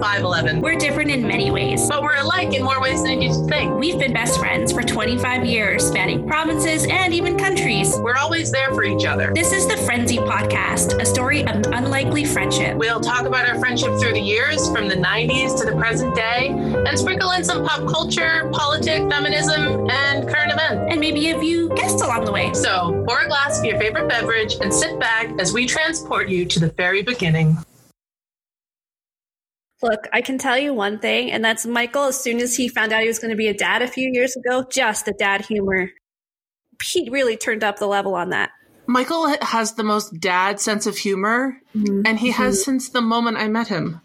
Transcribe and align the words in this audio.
5'11. 0.00 0.62
We're 0.62 0.76
different 0.76 1.10
in 1.10 1.26
many 1.26 1.50
ways, 1.50 1.88
but 1.88 2.02
we're 2.02 2.16
alike 2.16 2.54
in 2.54 2.62
more 2.62 2.80
ways 2.80 3.02
than 3.02 3.20
you 3.20 3.46
think. 3.46 3.78
We've 3.78 3.98
been 3.98 4.12
best 4.12 4.38
friends 4.38 4.72
for 4.72 4.82
25 4.82 5.44
years, 5.44 5.86
spanning 5.86 6.26
provinces 6.26 6.86
and 6.88 7.12
even 7.12 7.38
countries. 7.38 7.94
We're 7.98 8.16
always 8.16 8.50
there 8.50 8.72
for 8.72 8.82
each 8.82 9.04
other. 9.04 9.32
This 9.34 9.52
is 9.52 9.68
the 9.68 9.76
Frenzy 9.76 10.16
Podcast, 10.16 11.00
a 11.00 11.04
story 11.04 11.42
of 11.42 11.48
an 11.48 11.74
unlikely 11.74 12.24
friendship. 12.24 12.76
We'll 12.76 13.00
talk 13.00 13.26
about 13.26 13.48
our 13.48 13.58
friendship 13.58 13.98
through 14.00 14.14
the 14.14 14.20
years, 14.20 14.70
from 14.70 14.88
the 14.88 14.96
90s 14.96 15.58
to 15.60 15.70
the 15.70 15.76
present 15.76 16.14
day, 16.14 16.48
and 16.48 16.98
sprinkle 16.98 17.32
in 17.32 17.44
some 17.44 17.66
pop 17.66 17.86
culture, 17.86 18.48
politics, 18.52 19.04
feminism, 19.12 19.88
and 19.90 20.26
current 20.26 20.52
events. 20.52 20.90
And 20.90 20.98
maybe 20.98 21.30
a 21.30 21.38
few 21.38 21.68
guests 21.74 22.00
along 22.00 22.24
the 22.24 22.32
way. 22.32 22.52
So 22.54 23.04
pour 23.06 23.20
a 23.20 23.28
glass 23.28 23.58
of 23.58 23.64
your 23.64 23.78
favorite 23.78 24.08
beverage 24.08 24.56
and 24.60 24.72
sit 24.72 24.98
back 24.98 25.28
as 25.38 25.52
we 25.52 25.66
transport 25.66 26.28
you 26.28 26.46
to 26.46 26.58
the 26.58 26.68
very 26.70 27.02
beginning. 27.02 27.58
Look, 29.82 30.08
I 30.12 30.20
can 30.20 30.36
tell 30.36 30.58
you 30.58 30.74
one 30.74 30.98
thing, 30.98 31.30
and 31.32 31.44
that's 31.44 31.64
Michael, 31.64 32.04
as 32.04 32.22
soon 32.22 32.38
as 32.40 32.54
he 32.54 32.68
found 32.68 32.92
out 32.92 33.00
he 33.00 33.08
was 33.08 33.18
going 33.18 33.30
to 33.30 33.36
be 33.36 33.48
a 33.48 33.54
dad 33.54 33.80
a 33.80 33.88
few 33.88 34.10
years 34.12 34.36
ago, 34.36 34.64
just 34.70 35.06
the 35.06 35.12
dad 35.12 35.44
humor. 35.44 35.90
He 36.84 37.08
really 37.10 37.36
turned 37.36 37.64
up 37.64 37.78
the 37.78 37.86
level 37.86 38.14
on 38.14 38.30
that. 38.30 38.50
Michael 38.86 39.34
has 39.40 39.74
the 39.74 39.84
most 39.84 40.10
dad 40.20 40.60
sense 40.60 40.86
of 40.86 40.98
humor, 40.98 41.56
mm-hmm. 41.74 42.02
and 42.04 42.18
he 42.18 42.30
has 42.30 42.56
mm-hmm. 42.56 42.72
since 42.72 42.88
the 42.90 43.00
moment 43.00 43.38
I 43.38 43.48
met 43.48 43.68
him. 43.68 44.00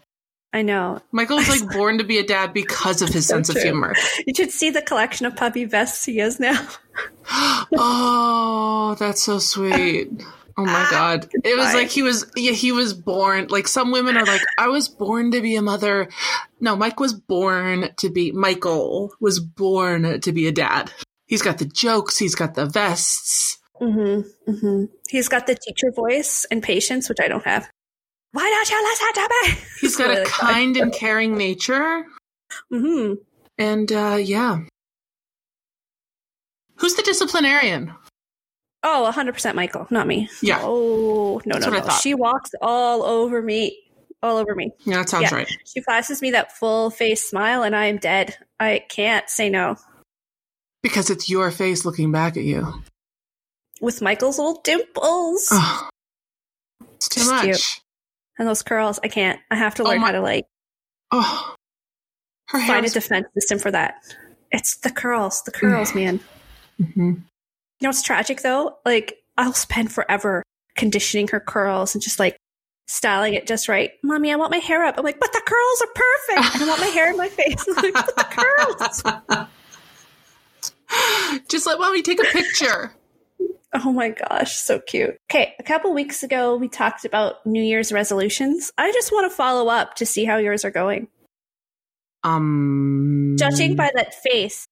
I 0.52 0.62
know. 0.62 1.00
Michael's 1.12 1.48
like 1.48 1.70
born 1.76 1.98
to 1.98 2.04
be 2.04 2.18
a 2.18 2.26
dad 2.26 2.54
because 2.54 3.02
of 3.02 3.10
his 3.10 3.26
so 3.26 3.34
sense 3.34 3.50
true. 3.50 3.60
of 3.60 3.62
humor. 3.62 3.94
You 4.26 4.32
should 4.34 4.50
see 4.50 4.70
the 4.70 4.80
collection 4.80 5.26
of 5.26 5.36
puppy 5.36 5.66
vests 5.66 6.04
he 6.04 6.18
has 6.18 6.40
now. 6.40 6.66
oh, 7.30 8.96
that's 8.98 9.22
so 9.22 9.38
sweet. 9.38 10.24
Oh 10.58 10.64
my 10.64 10.86
god. 10.90 11.28
It 11.44 11.56
was 11.56 11.74
like 11.74 11.90
he 11.90 12.02
was 12.02 12.30
yeah, 12.34 12.52
he 12.52 12.72
was 12.72 12.94
born 12.94 13.48
like 13.48 13.68
some 13.68 13.92
women 13.92 14.16
are 14.16 14.24
like 14.24 14.40
I 14.58 14.68
was 14.68 14.88
born 14.88 15.30
to 15.32 15.42
be 15.42 15.54
a 15.54 15.62
mother. 15.62 16.08
No, 16.60 16.74
Mike 16.74 16.98
was 16.98 17.12
born 17.12 17.90
to 17.98 18.08
be 18.08 18.32
Michael 18.32 19.12
was 19.20 19.38
born 19.38 20.20
to 20.20 20.32
be 20.32 20.46
a 20.46 20.52
dad. 20.52 20.90
He's 21.26 21.42
got 21.42 21.58
the 21.58 21.66
jokes, 21.66 22.16
he's 22.16 22.34
got 22.34 22.54
the 22.54 22.64
vests. 22.64 23.58
Mm-hmm, 23.82 24.50
mm-hmm. 24.50 24.84
He's 25.10 25.28
got 25.28 25.46
the 25.46 25.56
teacher 25.56 25.92
voice 25.92 26.46
and 26.50 26.62
patience 26.62 27.10
which 27.10 27.20
I 27.20 27.28
don't 27.28 27.44
have. 27.44 27.68
Why 28.32 28.42
don't 28.42 28.70
you 28.70 28.82
listen 28.82 29.12
to 29.14 29.28
me? 29.30 29.64
He's 29.80 29.96
got 29.96 30.18
a 30.18 30.24
kind 30.24 30.76
and 30.76 30.92
caring 30.92 31.36
nature. 31.36 32.04
Mm-hmm. 32.72 33.14
And 33.58 33.92
uh 33.92 34.18
yeah. 34.22 34.60
Who's 36.76 36.94
the 36.94 37.02
disciplinarian? 37.02 37.92
Oh, 38.88 39.10
100% 39.12 39.54
Michael, 39.56 39.88
not 39.90 40.06
me. 40.06 40.30
Yeah. 40.40 40.60
Oh, 40.62 41.42
no, 41.44 41.54
That's 41.54 41.66
no, 41.66 41.72
no. 41.72 41.88
She 41.88 42.14
walks 42.14 42.52
all 42.62 43.02
over 43.02 43.42
me. 43.42 43.76
All 44.22 44.36
over 44.36 44.54
me. 44.54 44.70
Yeah, 44.84 44.98
that 44.98 45.08
sounds 45.08 45.32
yeah. 45.32 45.38
right. 45.38 45.48
She 45.66 45.80
flashes 45.80 46.22
me 46.22 46.30
that 46.30 46.52
full 46.52 46.90
face 46.90 47.28
smile, 47.28 47.64
and 47.64 47.74
I 47.74 47.86
am 47.86 47.96
dead. 47.96 48.36
I 48.60 48.84
can't 48.88 49.28
say 49.28 49.50
no. 49.50 49.74
Because 50.84 51.10
it's 51.10 51.28
your 51.28 51.50
face 51.50 51.84
looking 51.84 52.12
back 52.12 52.36
at 52.36 52.44
you. 52.44 52.80
With 53.80 54.00
Michael's 54.00 54.38
little 54.38 54.60
dimples. 54.62 55.48
Oh, 55.50 55.88
it's 56.94 57.08
too 57.08 57.28
much. 57.28 57.42
Cute. 57.42 57.80
And 58.38 58.46
those 58.46 58.62
curls, 58.62 59.00
I 59.02 59.08
can't. 59.08 59.40
I 59.50 59.56
have 59.56 59.74
to 59.74 59.82
oh 59.82 59.86
learn 59.86 59.98
oh 59.98 60.00
my- 60.00 60.06
how 60.06 60.12
to 60.12 60.20
like. 60.20 60.44
Oh. 61.10 61.54
Her 62.50 62.64
find 62.64 62.86
a 62.86 62.90
defense 62.90 63.26
system 63.34 63.58
for 63.58 63.72
that. 63.72 63.96
It's 64.52 64.76
the 64.76 64.92
curls, 64.92 65.42
the 65.42 65.50
curls, 65.50 65.92
man. 65.92 66.20
Mm-hmm. 66.80 67.14
You 67.80 67.86
know 67.86 67.88
what's 67.90 68.02
tragic 68.02 68.42
though? 68.42 68.78
Like 68.84 69.18
I'll 69.36 69.52
spend 69.52 69.92
forever 69.92 70.42
conditioning 70.76 71.28
her 71.28 71.40
curls 71.40 71.94
and 71.94 72.02
just 72.02 72.18
like 72.18 72.36
styling 72.88 73.34
it 73.34 73.46
just 73.46 73.68
right. 73.68 73.90
Mommy, 74.02 74.32
I 74.32 74.36
want 74.36 74.50
my 74.50 74.58
hair 74.58 74.84
up. 74.84 74.96
I'm 74.98 75.04
like, 75.04 75.20
but 75.20 75.32
the 75.32 75.42
curls 75.44 75.82
are 75.82 75.88
perfect. 75.94 76.54
And 76.54 76.64
I 76.64 76.68
want 76.68 76.80
my 76.80 76.86
hair 76.86 77.10
in 77.10 77.16
my 77.16 77.28
face. 77.28 77.64
I'm 77.68 77.74
like, 77.76 77.94
but 77.94 78.16
the 78.16 78.26
curls. 79.28 79.48
just 81.48 81.66
let 81.66 81.78
mommy 81.78 82.02
take 82.02 82.20
a 82.20 82.24
picture. 82.24 82.92
Oh 83.72 83.92
my 83.92 84.10
gosh, 84.10 84.56
so 84.56 84.80
cute. 84.80 85.18
Okay, 85.30 85.54
a 85.58 85.62
couple 85.62 85.92
weeks 85.92 86.22
ago 86.22 86.56
we 86.56 86.68
talked 86.68 87.04
about 87.04 87.44
New 87.44 87.62
Year's 87.62 87.92
resolutions. 87.92 88.72
I 88.78 88.90
just 88.92 89.12
want 89.12 89.30
to 89.30 89.36
follow 89.36 89.68
up 89.68 89.96
to 89.96 90.06
see 90.06 90.24
how 90.24 90.36
yours 90.38 90.64
are 90.64 90.70
going. 90.70 91.08
Um 92.22 93.36
judging 93.38 93.76
by 93.76 93.90
that 93.94 94.14
face, 94.14 94.66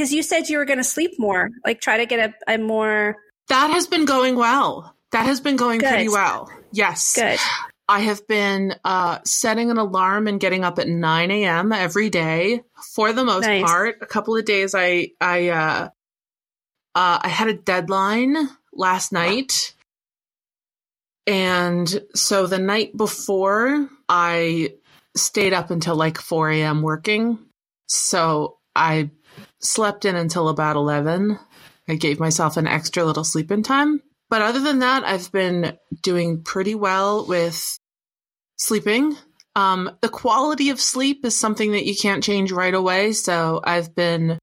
because 0.00 0.14
you 0.14 0.22
said 0.22 0.48
you 0.48 0.56
were 0.56 0.64
going 0.64 0.78
to 0.78 0.84
sleep 0.84 1.18
more, 1.18 1.50
like 1.62 1.82
try 1.82 1.98
to 1.98 2.06
get 2.06 2.34
a, 2.48 2.54
a, 2.54 2.56
more. 2.56 3.16
That 3.48 3.70
has 3.70 3.86
been 3.86 4.06
going 4.06 4.34
well. 4.34 4.96
That 5.12 5.26
has 5.26 5.42
been 5.42 5.56
going 5.56 5.80
Good. 5.80 5.90
pretty 5.90 6.08
well. 6.08 6.50
Yes. 6.72 7.12
Good. 7.14 7.38
I 7.86 8.00
have 8.00 8.26
been 8.26 8.74
uh, 8.82 9.18
setting 9.26 9.70
an 9.70 9.76
alarm 9.76 10.26
and 10.26 10.40
getting 10.40 10.64
up 10.64 10.78
at 10.78 10.88
9 10.88 11.30
a.m. 11.30 11.72
every 11.72 12.08
day 12.08 12.62
for 12.94 13.12
the 13.12 13.24
most 13.24 13.44
nice. 13.44 13.62
part. 13.62 13.98
A 14.00 14.06
couple 14.06 14.34
of 14.38 14.46
days 14.46 14.74
I 14.74 15.10
I 15.20 15.48
uh, 15.48 15.88
uh, 16.94 17.18
I 17.22 17.28
had 17.28 17.48
a 17.48 17.54
deadline 17.54 18.36
last 18.72 19.12
night. 19.12 19.74
And 21.26 22.02
so 22.14 22.46
the 22.46 22.58
night 22.58 22.96
before, 22.96 23.86
I 24.08 24.76
stayed 25.14 25.52
up 25.52 25.70
until 25.70 25.94
like 25.94 26.16
4 26.16 26.50
a.m. 26.52 26.80
working. 26.80 27.38
So 27.86 28.56
I 28.74 29.10
slept 29.60 30.04
in 30.04 30.16
until 30.16 30.48
about 30.48 30.76
11. 30.76 31.38
I 31.88 31.94
gave 31.96 32.20
myself 32.20 32.56
an 32.56 32.66
extra 32.66 33.04
little 33.04 33.24
sleep 33.24 33.50
in 33.50 33.62
time. 33.62 34.00
But 34.28 34.42
other 34.42 34.60
than 34.60 34.78
that, 34.78 35.04
I've 35.04 35.30
been 35.32 35.76
doing 36.02 36.42
pretty 36.42 36.74
well 36.74 37.26
with 37.26 37.78
sleeping. 38.56 39.16
Um, 39.56 39.96
the 40.00 40.08
quality 40.08 40.70
of 40.70 40.80
sleep 40.80 41.24
is 41.24 41.38
something 41.38 41.72
that 41.72 41.84
you 41.84 41.96
can't 41.96 42.22
change 42.22 42.52
right 42.52 42.72
away. 42.72 43.12
So 43.12 43.60
I've 43.64 43.94
been 43.94 44.38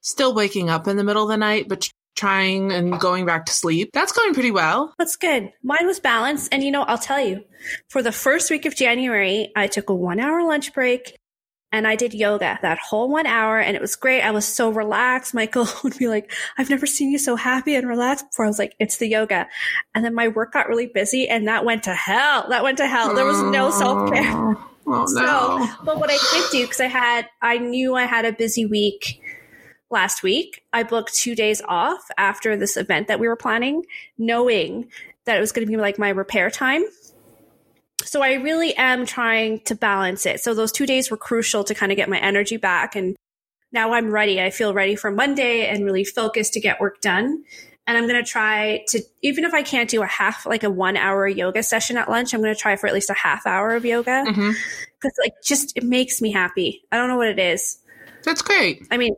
still 0.00 0.34
waking 0.34 0.70
up 0.70 0.88
in 0.88 0.96
the 0.96 1.04
middle 1.04 1.24
of 1.24 1.28
the 1.28 1.36
night, 1.36 1.68
but 1.68 1.90
trying 2.16 2.72
and 2.72 2.98
going 2.98 3.26
back 3.26 3.46
to 3.46 3.52
sleep. 3.52 3.90
That's 3.92 4.12
going 4.12 4.34
pretty 4.34 4.50
well. 4.50 4.94
That's 4.98 5.16
good. 5.16 5.52
Mine 5.62 5.86
was 5.86 6.00
balanced. 6.00 6.48
And 6.52 6.62
you 6.62 6.70
know, 6.70 6.82
I'll 6.82 6.98
tell 6.98 7.20
you, 7.20 7.44
for 7.88 8.02
the 8.02 8.12
first 8.12 8.50
week 8.50 8.66
of 8.66 8.74
January, 8.74 9.52
I 9.54 9.66
took 9.66 9.90
a 9.90 9.94
one 9.94 10.20
hour 10.20 10.42
lunch 10.44 10.72
break 10.72 11.16
and 11.72 11.86
I 11.86 11.94
did 11.94 12.14
yoga 12.14 12.58
that 12.62 12.78
whole 12.78 13.08
one 13.08 13.26
hour 13.26 13.58
and 13.58 13.76
it 13.76 13.80
was 13.80 13.94
great. 13.96 14.22
I 14.22 14.30
was 14.30 14.46
so 14.46 14.70
relaxed. 14.70 15.34
Michael 15.40 15.68
would 15.84 15.96
be 15.98 16.08
like, 16.08 16.32
I've 16.58 16.70
never 16.70 16.86
seen 16.86 17.10
you 17.10 17.18
so 17.18 17.36
happy 17.36 17.74
and 17.74 17.88
relaxed 17.88 18.30
before. 18.30 18.44
I 18.44 18.48
was 18.48 18.58
like, 18.58 18.74
it's 18.78 18.98
the 18.98 19.08
yoga. 19.08 19.46
And 19.94 20.04
then 20.04 20.14
my 20.14 20.28
work 20.28 20.52
got 20.52 20.68
really 20.68 20.86
busy 20.86 21.28
and 21.28 21.48
that 21.48 21.64
went 21.64 21.84
to 21.84 21.94
hell. 21.94 22.46
That 22.48 22.62
went 22.62 22.78
to 22.78 22.86
hell. 22.86 23.14
There 23.14 23.24
was 23.24 23.40
no 23.42 23.70
self 23.70 24.12
care. 24.12 24.32
Oh, 24.32 24.70
no. 24.86 25.06
So, 25.06 25.84
but 25.84 25.98
what 25.98 26.10
I 26.10 26.18
did 26.32 26.50
do, 26.50 26.66
cause 26.66 26.80
I 26.80 26.86
had, 26.86 27.26
I 27.40 27.58
knew 27.58 27.94
I 27.94 28.04
had 28.04 28.24
a 28.24 28.32
busy 28.32 28.66
week 28.66 29.22
last 29.90 30.22
week. 30.22 30.62
I 30.72 30.82
booked 30.82 31.14
two 31.14 31.34
days 31.34 31.62
off 31.68 32.02
after 32.16 32.56
this 32.56 32.76
event 32.76 33.08
that 33.08 33.20
we 33.20 33.28
were 33.28 33.36
planning, 33.36 33.84
knowing 34.18 34.88
that 35.26 35.36
it 35.36 35.40
was 35.40 35.52
going 35.52 35.66
to 35.66 35.70
be 35.70 35.76
like 35.76 35.98
my 35.98 36.08
repair 36.08 36.50
time 36.50 36.84
so 38.04 38.22
I 38.22 38.34
really 38.34 38.74
am 38.76 39.06
trying 39.06 39.60
to 39.60 39.74
balance 39.74 40.26
it. 40.26 40.40
So 40.40 40.54
those 40.54 40.72
two 40.72 40.86
days 40.86 41.10
were 41.10 41.16
crucial 41.16 41.64
to 41.64 41.74
kind 41.74 41.92
of 41.92 41.96
get 41.96 42.08
my 42.08 42.18
energy 42.18 42.56
back. 42.56 42.96
And 42.96 43.16
now 43.72 43.92
I'm 43.92 44.10
ready. 44.10 44.40
I 44.40 44.50
feel 44.50 44.74
ready 44.74 44.96
for 44.96 45.10
Monday 45.10 45.66
and 45.66 45.84
really 45.84 46.04
focused 46.04 46.54
to 46.54 46.60
get 46.60 46.80
work 46.80 47.00
done. 47.00 47.44
And 47.86 47.96
I'm 47.98 48.06
going 48.06 48.22
to 48.22 48.28
try 48.28 48.84
to, 48.88 49.02
even 49.22 49.44
if 49.44 49.52
I 49.52 49.62
can't 49.62 49.90
do 49.90 50.02
a 50.02 50.06
half, 50.06 50.46
like 50.46 50.62
a 50.62 50.70
one 50.70 50.96
hour 50.96 51.26
yoga 51.26 51.62
session 51.62 51.96
at 51.96 52.08
lunch, 52.08 52.34
I'm 52.34 52.40
going 52.40 52.54
to 52.54 52.60
try 52.60 52.76
for 52.76 52.86
at 52.86 52.94
least 52.94 53.10
a 53.10 53.14
half 53.14 53.46
hour 53.46 53.74
of 53.74 53.84
yoga. 53.84 54.22
Because, 54.26 54.36
mm-hmm. 54.36 55.08
like, 55.22 55.34
just 55.42 55.76
it 55.76 55.84
makes 55.84 56.20
me 56.20 56.30
happy. 56.30 56.82
I 56.92 56.96
don't 56.96 57.08
know 57.08 57.16
what 57.16 57.28
it 57.28 57.38
is. 57.38 57.78
That's 58.24 58.42
great. 58.42 58.86
I 58.90 58.96
mean, 58.96 59.14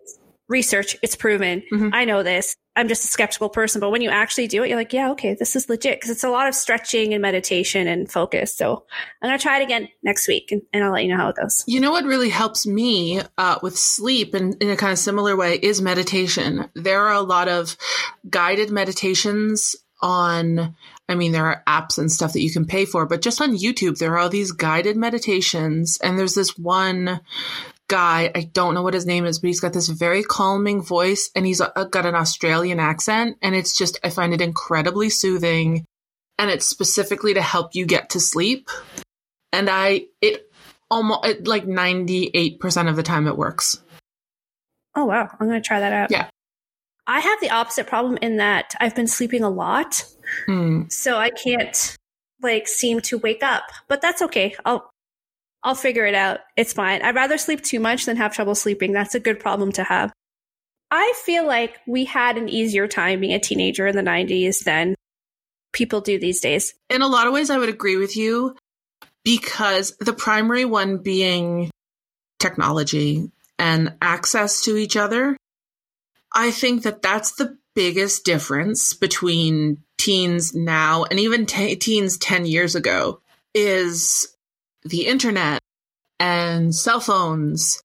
research, 0.49 0.97
it's 1.03 1.16
proven. 1.16 1.62
Mm-hmm. 1.72 1.91
I 1.93 2.04
know 2.04 2.22
this. 2.22 2.56
I'm 2.75 2.89
just 2.89 3.05
a 3.05 3.09
skeptical 3.09 3.51
person, 3.51 3.81
but 3.81 3.91
when 3.91 4.01
you 4.01 4.09
actually 4.09 4.47
do 4.47 4.63
it, 4.63 4.69
you're 4.69 4.79
like, 4.79 4.93
yeah, 4.93 5.11
okay, 5.11 5.35
this 5.35 5.55
is 5.55 5.69
legit 5.69 5.99
because 5.99 6.11
it's 6.11 6.25
a 6.25 6.31
lot 6.31 6.49
of 6.49 6.55
stretching 6.55 7.13
and 7.13 7.21
meditation 7.21 7.87
and 7.87 8.11
focus. 8.11 8.57
So 8.57 8.85
I'm 9.21 9.29
going 9.29 9.39
to 9.39 9.43
try 9.43 9.61
it 9.61 9.63
again 9.63 9.89
next 10.03 10.27
week 10.27 10.51
and, 10.51 10.63
and, 10.73 10.83
I'll 10.83 10.93
let 10.93 11.05
you 11.05 11.11
know 11.11 11.19
how 11.19 11.29
it 11.29 11.37
goes. 11.37 11.65
You 11.67 11.81
know 11.81 11.91
what 11.91 12.05
really 12.05 12.31
helps 12.31 12.67
me 12.67 13.21
uh, 13.37 13.59
with 13.63 13.79
sleep 13.79 14.35
and 14.35 14.55
in 14.63 14.71
a 14.71 14.77
kind 14.77 14.93
of 14.93 14.99
similar 14.99 15.37
way 15.37 15.55
is 15.55 15.83
meditation. 15.83 16.71
There 16.75 17.03
are 17.03 17.13
a 17.13 17.21
lot 17.21 17.49
of 17.49 17.77
guided 18.31 18.71
meditations 18.71 19.77
on 20.01 20.75
I 21.09 21.15
mean, 21.15 21.33
there 21.33 21.47
are 21.47 21.63
apps 21.67 21.99
and 21.99 22.11
stuff 22.11 22.33
that 22.33 22.41
you 22.41 22.51
can 22.51 22.65
pay 22.65 22.87
for, 22.87 23.07
but 23.07 23.21
just 23.21 23.43
on 23.43 23.57
YouTube, 23.57 23.99
there 23.99 24.15
are 24.15 24.19
all 24.19 24.29
these 24.31 24.51
guided 24.51 24.97
meditations. 24.97 25.99
And 26.03 26.19
there's 26.19 26.35
this 26.35 26.57
one 26.57 27.21
guy. 27.88 28.31
I 28.34 28.50
don't 28.52 28.75
know 28.75 28.82
what 28.82 28.94
his 28.94 29.06
name 29.06 29.25
is, 29.25 29.38
but 29.38 29.49
he's 29.49 29.61
got 29.61 29.73
this 29.73 29.88
very 29.88 30.23
calming 30.23 30.82
voice 30.82 31.31
and 31.34 31.46
he's 31.46 31.61
uh, 31.61 31.69
got 31.90 32.06
an 32.06 32.14
Australian 32.14 32.81
accent. 32.81 33.37
And 33.43 33.55
it's 33.55 33.76
just, 33.76 33.99
I 34.02 34.11
find 34.11 34.32
it 34.32 34.40
incredibly 34.40 35.11
soothing. 35.11 35.84
And 36.38 36.50
it's 36.50 36.67
specifically 36.67 37.34
to 37.34 37.43
help 37.43 37.75
you 37.75 37.87
get 37.87 38.11
to 38.11 38.20
sleep. 38.20 38.70
And 39.52 39.69
I, 39.69 40.06
it 40.20 40.50
almost, 40.90 41.26
it, 41.26 41.46
like 41.46 41.67
98% 41.67 42.88
of 42.88 42.96
the 42.96 43.02
time 43.02 43.26
it 43.26 43.37
works. 43.37 43.82
Oh, 44.94 45.05
wow. 45.05 45.28
I'm 45.38 45.46
going 45.46 45.61
to 45.61 45.67
try 45.67 45.81
that 45.81 45.93
out. 45.93 46.11
Yeah. 46.11 46.28
I 47.06 47.20
have 47.20 47.40
the 47.40 47.50
opposite 47.50 47.87
problem 47.87 48.19
in 48.23 48.37
that 48.37 48.75
I've 48.81 48.94
been 48.94 49.06
sleeping 49.06 49.43
a 49.43 49.50
lot. 49.50 50.05
Hmm. 50.46 50.85
So 50.88 51.17
I 51.17 51.31
can't 51.31 51.96
like 52.43 52.69
seem 52.69 53.00
to 53.00 53.19
wake 53.19 53.43
up, 53.43 53.64
but 53.88 54.00
that's 54.00 54.23
okay. 54.23 54.55
I'll 54.64 54.92
I'll 55.64 55.75
figure 55.75 56.06
it 56.06 56.14
out. 56.14 56.41
It's 56.56 56.73
fine. 56.73 57.03
I'd 57.03 57.14
rather 57.14 57.38
sleep 57.38 57.62
too 57.62 57.81
much 57.81 58.06
than 58.06 58.17
have 58.17 58.35
trouble 58.35 58.55
sleeping. 58.55 58.93
That's 58.93 59.14
a 59.14 59.20
good 59.20 59.38
problem 59.38 59.73
to 59.73 59.85
have. 59.85 60.12
I 60.91 61.14
feel 61.25 61.47
like 61.47 61.79
we 61.87 62.05
had 62.05 62.37
an 62.37 62.49
easier 62.49 62.87
time 62.87 63.20
being 63.20 63.32
a 63.32 63.38
teenager 63.38 63.87
in 63.87 63.97
the 63.97 64.03
90s 64.03 64.64
than 64.64 64.94
people 65.73 66.00
do 66.00 66.19
these 66.19 66.41
days. 66.41 66.75
In 66.91 67.00
a 67.00 67.06
lot 67.06 67.26
of 67.26 67.32
ways, 67.32 67.49
I 67.49 67.59
would 67.59 67.69
agree 67.69 67.97
with 67.97 68.17
you 68.17 68.56
because 69.25 69.97
the 69.99 70.12
primary 70.12 70.64
one 70.64 70.99
being 70.99 71.70
technology 72.38 73.31
and 73.59 73.94
access 74.03 74.62
to 74.62 74.76
each 74.76 74.97
other. 74.97 75.37
I 76.35 76.50
think 76.50 76.82
that 76.82 77.03
that's 77.03 77.32
the 77.37 77.56
biggest 77.75 78.25
difference 78.25 78.93
between 78.94 79.79
teens 79.99 80.55
now 80.55 81.05
and 81.05 81.20
even 81.20 81.47
te- 81.47 81.76
teens 81.76 82.19
10 82.19 82.44
years 82.44 82.75
ago 82.75 83.20
is 83.55 84.35
the 84.84 85.06
internet 85.06 85.61
and 86.19 86.75
cell 86.75 87.00
phones 87.00 87.82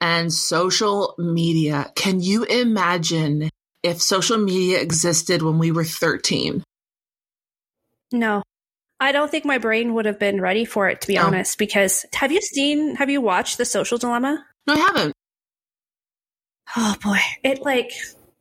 and 0.00 0.32
social 0.32 1.14
media. 1.18 1.90
Can 1.94 2.20
you 2.20 2.44
imagine 2.44 3.50
if 3.82 4.02
social 4.02 4.38
media 4.38 4.80
existed 4.80 5.42
when 5.42 5.58
we 5.58 5.70
were 5.70 5.84
13? 5.84 6.62
No. 8.12 8.42
I 8.98 9.12
don't 9.12 9.30
think 9.30 9.44
my 9.44 9.58
brain 9.58 9.94
would 9.94 10.06
have 10.06 10.18
been 10.18 10.40
ready 10.40 10.64
for 10.64 10.88
it, 10.88 11.02
to 11.02 11.06
be 11.06 11.14
No. 11.14 11.26
honest, 11.26 11.58
because 11.58 12.06
have 12.14 12.32
you 12.32 12.40
seen, 12.40 12.96
have 12.96 13.10
you 13.10 13.20
watched 13.20 13.58
The 13.58 13.64
Social 13.64 13.98
Dilemma? 13.98 14.44
No, 14.66 14.74
I 14.74 14.78
haven't. 14.78 15.12
Oh 16.76 16.96
boy. 17.02 17.18
It 17.44 17.62
like 17.62 17.92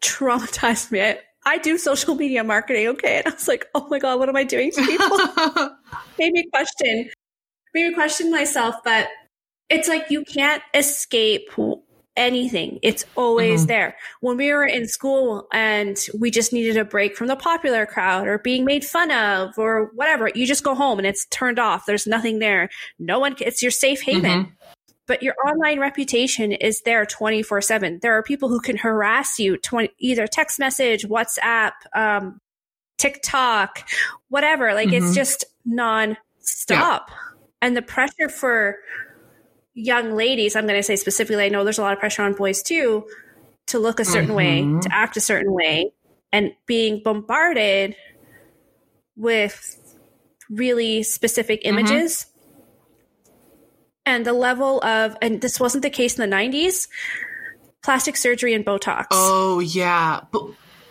traumatized 0.02 0.92
me. 0.92 1.02
I, 1.02 1.20
I 1.46 1.58
do 1.58 1.78
social 1.78 2.16
media 2.16 2.44
marketing, 2.44 2.88
okay? 2.90 3.18
And 3.18 3.28
I 3.28 3.32
was 3.32 3.48
like, 3.48 3.66
oh 3.76 3.88
my 3.90 4.00
God, 4.00 4.18
what 4.18 4.30
am 4.30 4.36
I 4.36 4.44
doing 4.44 4.72
to 4.72 4.82
people? 4.86 5.18
made 6.20 6.34
me 6.34 6.48
question 6.52 7.12
made 7.76 7.90
me 7.90 7.94
question 7.94 8.32
myself 8.32 8.76
but 8.84 9.08
it's 9.70 9.88
like 9.88 10.10
you 10.10 10.24
can't 10.24 10.64
escape 10.74 11.50
anything. 12.18 12.80
It's 12.82 13.04
always 13.16 13.64
Mhm. 13.64 13.68
there. 13.68 13.98
When 14.22 14.38
we 14.38 14.54
were 14.54 14.64
in 14.66 14.88
school 14.88 15.48
and 15.52 15.98
we 16.18 16.32
just 16.32 16.54
needed 16.54 16.78
a 16.78 16.86
break 16.86 17.18
from 17.18 17.28
the 17.28 17.36
popular 17.36 17.86
crowd 17.86 18.26
or 18.28 18.38
being 18.40 18.64
made 18.64 18.86
fun 18.86 19.12
of 19.12 19.58
or 19.58 19.92
whatever 19.96 20.30
you 20.34 20.46
just 20.48 20.64
go 20.64 20.76
home 20.76 20.98
and 20.98 21.06
it's 21.08 21.26
turned 21.26 21.60
off. 21.60 21.86
There's 21.86 22.08
nothing 22.08 22.40
there. 22.40 22.70
No 23.00 23.20
one 23.20 23.36
it's 23.42 23.62
your 23.62 23.72
safe 23.72 24.02
haven. 24.02 24.46
Mhm. 24.46 24.52
but 25.08 25.22
your 25.22 25.36
online 25.48 25.80
reputation 25.80 26.52
is 26.52 26.82
there 26.82 27.06
24 27.06 27.62
7 27.62 28.00
there 28.02 28.14
are 28.18 28.24
people 28.24 28.50
who 28.50 28.60
can 28.60 28.76
harass 28.78 29.38
you 29.38 29.56
20, 29.58 29.90
either 30.00 30.26
text 30.26 30.58
message 30.58 31.06
whatsapp 31.06 31.74
um, 31.96 32.40
tiktok 32.98 33.88
whatever. 34.30 34.74
Like 34.74 34.92
it's 34.94 35.08
Mhm. 35.12 35.16
just 35.16 35.46
non-stop 35.66 37.12
and 37.66 37.76
the 37.76 37.82
pressure 37.82 38.30
for 38.30 38.78
young 39.74 40.12
ladies 40.16 40.56
i'm 40.56 40.66
going 40.68 40.80
to 40.80 40.84
say 40.84 40.96
specifically 40.96 41.44
i 41.46 41.50
know 41.50 41.64
there's 41.64 41.80
a 41.80 41.82
lot 41.82 41.94
of 41.94 42.00
pressure 42.00 42.22
on 42.24 42.34
boys 42.34 42.62
too 42.62 43.06
to 43.68 43.80
look 43.80 44.00
a 44.00 44.06
certain 44.06 44.34
way 44.36 44.62
Mhm. 44.62 44.82
to 44.82 44.90
act 44.94 45.18
a 45.18 45.22
certain 45.22 45.52
way 45.52 45.92
and 46.32 46.52
being 46.68 47.02
bombarded 47.04 47.96
with 49.18 49.60
really 50.50 51.04
specific 51.04 51.62
Mhm. 51.64 51.70
images 51.70 52.28
and 54.06 54.26
the 54.26 54.34
level 54.34 54.84
of 54.84 55.18
and 55.22 55.42
this 55.42 55.60
wasn't 55.60 55.82
the 55.82 55.90
case 55.90 56.18
in 56.18 56.22
the 56.22 56.36
90s 56.36 56.88
plastic 57.84 58.16
surgery 58.16 58.54
and 58.54 58.66
botox 58.66 59.08
oh, 59.12 59.60
yeah. 59.60 60.22
But 60.32 60.44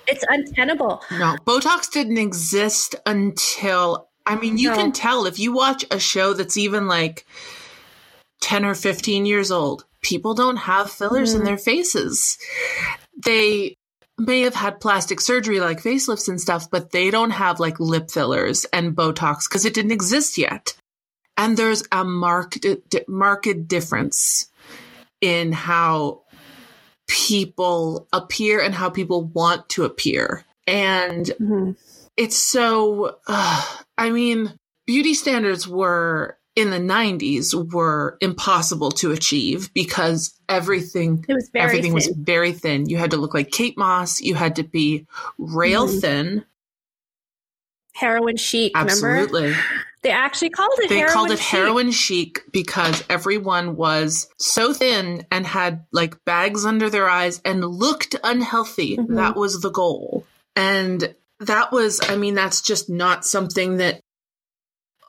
it's 0.06 0.24
untenable 0.28 1.02
No, 1.12 1.36
Botox 1.46 1.90
didn't 1.90 2.18
exist 2.18 2.94
until 3.06 4.08
I 4.26 4.36
mean, 4.36 4.56
you 4.58 4.70
No. 4.70 4.76
can 4.76 4.92
tell 4.92 5.26
if 5.26 5.38
you 5.38 5.52
watch 5.52 5.84
a 5.90 5.98
show 5.98 6.32
that's 6.32 6.56
even 6.56 6.86
like 6.86 7.26
10 8.40 8.64
or 8.64 8.74
15 8.74 9.26
years 9.26 9.50
old, 9.50 9.84
people 10.02 10.34
don't 10.34 10.56
have 10.56 10.90
fillers 10.90 11.34
in 11.34 11.42
Mhm. 11.42 11.44
their 11.44 11.58
faces. 11.58 12.38
They 13.24 13.76
may 14.18 14.42
have 14.42 14.54
had 14.54 14.80
plastic 14.80 15.20
surgery 15.20 15.60
like 15.60 15.82
facelifts 15.82 16.28
and 16.28 16.40
stuff, 16.40 16.70
but 16.70 16.90
they 16.92 17.10
don't 17.10 17.30
have 17.32 17.58
like 17.60 17.80
lip 17.80 18.10
fillers 18.10 18.64
and 18.66 18.94
Botox 18.96 19.48
because 19.48 19.64
it 19.64 19.74
didn't 19.74 19.92
exist 19.92 20.38
yet. 20.38 20.74
And 21.36 21.56
there's 21.56 21.82
a 21.90 22.04
marked, 22.04 22.64
marked 23.08 23.66
difference 23.68 24.46
in 25.20 25.52
how 25.52 26.22
people 27.08 28.06
appear 28.12 28.60
and 28.60 28.74
how 28.74 28.88
people 28.88 29.24
want 29.24 29.68
to 29.70 29.84
appear. 29.84 30.44
And 30.66 31.26
Mhm. 31.40 31.76
It's 32.16 32.36
so 32.36 33.18
uh, 33.26 33.76
i 33.98 34.10
mean 34.10 34.52
beauty 34.86 35.14
standards 35.14 35.66
were 35.66 36.36
in 36.56 36.70
the 36.70 36.78
90s 36.78 37.52
were 37.72 38.16
impossible 38.20 38.92
to 38.92 39.10
achieve 39.10 39.72
because 39.74 40.38
everything 40.48 41.24
it 41.28 41.34
was 41.34 41.50
very 41.52 41.64
everything 41.64 41.92
was 41.92 42.06
very 42.16 42.52
thin. 42.52 42.88
You 42.88 42.96
had 42.96 43.10
to 43.10 43.16
look 43.16 43.34
like 43.34 43.50
kate 43.50 43.76
moss. 43.76 44.20
You 44.20 44.36
had 44.36 44.54
to 44.56 44.62
be 44.62 45.04
rail 45.36 45.88
Mhm. 45.88 46.00
thin. 46.00 46.44
Heroin 47.94 48.36
chic 48.36 48.72
remember? 48.76 49.16
Absolutely. 49.16 49.54
They 50.02 50.10
actually 50.10 50.50
called 50.50 50.78
it 50.78 50.88
they 50.90 50.98
heroin 50.98 51.12
called 51.12 51.30
it 51.32 51.38
chic. 51.38 51.46
heroin 51.46 51.90
chic 51.90 52.42
because 52.52 53.02
everyone 53.08 53.74
was 53.76 54.28
so 54.38 54.72
thin 54.72 55.26
and 55.32 55.46
had 55.46 55.84
like 55.92 56.24
bags 56.24 56.64
under 56.64 56.90
their 56.90 57.08
eyes 57.08 57.40
and 57.44 57.64
looked 57.64 58.14
unhealthy. 58.22 58.96
Mhm. 58.96 59.16
that 59.16 59.34
was 59.34 59.60
the 59.60 59.70
goal. 59.70 60.24
And 60.54 61.14
that 61.40 61.72
was 61.72 62.00
i 62.08 62.16
mean 62.16 62.34
that's 62.34 62.60
just 62.62 62.88
not 62.88 63.24
something 63.24 63.78
that 63.78 64.00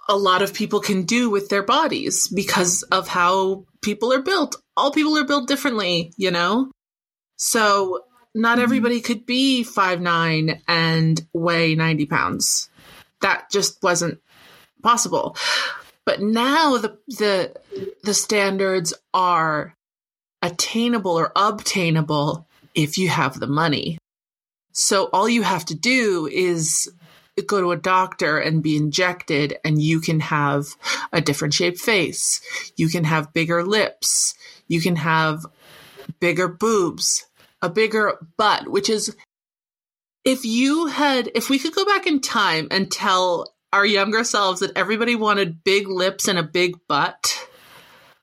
a 0.07 0.15
lot 0.15 0.41
of 0.41 0.53
people 0.53 0.79
can 0.79 1.03
do 1.03 1.29
with 1.29 1.49
their 1.49 1.63
bodies 1.63 2.27
because 2.27 2.83
of 2.83 3.07
how 3.07 3.65
people 3.81 4.13
are 4.13 4.21
built. 4.21 4.55
All 4.77 4.91
people 4.91 5.17
are 5.17 5.23
built 5.25 5.47
differently 5.47 6.13
you 6.17 6.31
know? 6.31 6.71
So 7.37 8.01
not 8.35 8.57
Mhm. 8.59 8.63
everybody 8.63 9.01
could 9.01 9.25
be 9.25 9.63
five 9.63 10.01
nine 10.01 10.61
and 10.67 11.25
weigh 11.33 11.73
90 11.75 12.05
pounds. 12.05 12.69
That 13.21 13.49
just 13.49 13.81
wasn't 13.81 14.19
possible. 14.83 15.35
But 16.05 16.21
now 16.21 16.77
the 16.77 16.99
the 17.07 17.55
the 18.03 18.13
standards 18.13 18.93
are 19.13 19.73
attainable 20.43 21.17
or 21.17 21.31
obtainable 21.35 22.45
if 22.75 22.97
you 22.99 23.09
have 23.09 23.39
the 23.39 23.47
money 23.47 23.97
so 24.75 25.09
all 25.13 25.27
you 25.27 25.41
have 25.41 25.65
to 25.65 25.75
do 25.75 26.27
is 26.31 26.91
go 27.47 27.61
to 27.61 27.71
a 27.71 27.77
doctor 27.77 28.37
and 28.37 28.61
be 28.61 28.77
injected 28.77 29.57
and 29.63 29.81
you 29.81 29.99
can 29.99 30.19
have 30.19 30.67
a 31.11 31.21
different 31.21 31.53
shaped 31.53 31.79
face. 31.79 32.41
You 32.75 32.89
can 32.89 33.05
have 33.05 33.33
bigger 33.33 33.63
lips. 33.63 34.35
You 34.67 34.81
can 34.81 34.97
have 34.97 35.45
bigger 36.19 36.47
boobs 36.47 37.25
a 37.61 37.69
bigger 37.69 38.19
butt 38.37 38.67
which 38.67 38.89
is 38.89 39.15
if 40.23 40.45
you 40.45 40.87
had 40.87 41.31
if 41.33 41.49
we 41.49 41.57
could 41.57 41.73
go 41.73 41.85
back 41.85 42.05
in 42.05 42.19
time 42.21 42.67
and 42.69 42.91
tell 42.91 43.53
our 43.73 43.85
younger 43.85 44.23
selves 44.23 44.59
that 44.59 44.75
everybody 44.75 45.15
wanted 45.15 45.63
big 45.63 45.87
lips 45.87 46.27
and 46.27 46.37
a 46.37 46.43
big 46.43 46.75
butt 46.87 47.47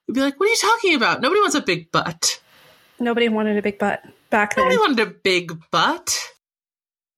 we'd 0.07 0.15
be 0.15 0.21
like 0.21 0.39
what 0.39 0.47
are 0.47 0.51
you 0.51 0.57
talking 0.57 0.95
about? 0.95 1.21
Nobody 1.21 1.41
wants 1.41 1.57
a 1.57 1.61
big 1.61 1.91
butt. 1.91 2.41
Nobody 3.01 3.29
wanted 3.29 3.57
a 3.57 3.63
big 3.63 3.79
butt 3.79 4.05
back 4.31 4.55
then. 4.55 4.65
nobody 4.65 4.79
wanted 4.79 5.01
a 5.01 5.11
big 5.11 5.59
butt 5.71 6.21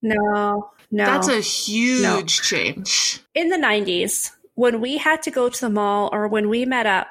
no 0.04 0.70
no. 0.90 1.06
That's 1.06 1.28
a 1.28 1.40
huge 1.40 2.42
change. 2.42 3.20
In 3.34 3.48
the 3.48 3.56
90s 3.56 4.30
when 4.54 4.80
we 4.80 4.96
had 4.96 5.22
to 5.22 5.30
go 5.30 5.48
to 5.48 5.60
the 5.60 5.70
mall 5.70 6.08
or 6.12 6.28
when 6.28 6.48
we 6.48 6.64
met 6.64 6.86
up 6.86 7.08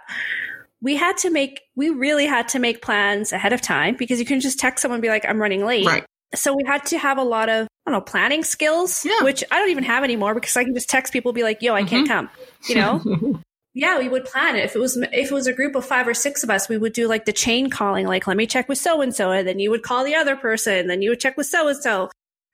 we 0.82 0.96
had 0.96 1.18
to 1.18 1.30
make 1.30 1.62
we 1.76 1.90
really 1.90 2.26
had 2.26 2.48
to 2.50 2.60
make 2.60 2.82
plans 2.82 3.34
ahead 3.34 3.52
of 3.54 3.62
time 3.62 3.96
because 3.98 4.20
you 4.20 4.26
couldn't 4.26 4.42
just 4.42 4.60
text 4.60 4.82
someone 4.82 4.98
and 4.98 5.02
be 5.02 5.10
like 5.10 5.26
i'm 5.28 5.40
running 5.42 5.66
late. 5.66 5.86
Right. 5.86 6.06
So 6.36 6.56
we 6.56 6.64
had 6.66 6.86
to 6.88 6.98
have 6.98 7.18
a 7.18 7.24
lot 7.24 7.50
of 7.50 7.68
i 7.86 7.92
don't 7.92 8.00
know 8.00 8.02
planning 8.02 8.44
skills 8.44 9.04
Yeah. 9.06 9.24
which 9.24 9.44
i 9.52 9.60
don't 9.60 9.70
even 9.70 9.84
have 9.84 10.04
anymore 10.04 10.34
because 10.34 10.56
i 10.56 10.64
can 10.64 10.74
just 10.74 10.90
text 10.90 11.12
people 11.12 11.30
and 11.30 11.36
be 11.36 11.44
like 11.44 11.62
yo 11.62 11.74
i 11.74 11.84
can't 11.84 12.08
mm-hmm. 12.08 12.28
come 12.28 12.30
you 12.68 12.76
know? 12.76 13.42
Yeah 13.76 13.98
we 13.98 14.08
would 14.08 14.26
plan 14.26 14.56
it. 14.56 14.66
If 14.66 14.76
it 14.76 14.80
was 14.80 14.98
if 14.98 15.32
it 15.32 15.32
was 15.32 15.48
a 15.48 15.54
group 15.54 15.74
of 15.74 15.84
five 15.84 16.08
or 16.08 16.14
six 16.14 16.44
of 16.44 16.52
us 16.52 16.70
we 16.70 16.78
would 16.78 16.94
do 16.94 17.08
like 17.08 17.26
the 17.26 17.34
chain 17.34 17.72
calling 17.72 18.06
like 18.06 18.28
let 18.28 18.38
me 18.38 18.46
check 18.46 18.70
with 18.70 18.78
so 18.78 19.02
and 19.02 19.16
so 19.16 19.32
and 19.32 19.48
then 19.48 19.58
you 19.58 19.72
would 19.72 19.82
call 19.82 20.06
the 20.06 20.14
other 20.14 20.36
person 20.36 20.76
and 20.76 20.90
then 20.92 21.02
you 21.02 21.10
would 21.10 21.20
check 21.20 21.36
with 21.38 21.48
so 21.48 21.68
and 21.68 21.78
so 21.78 22.10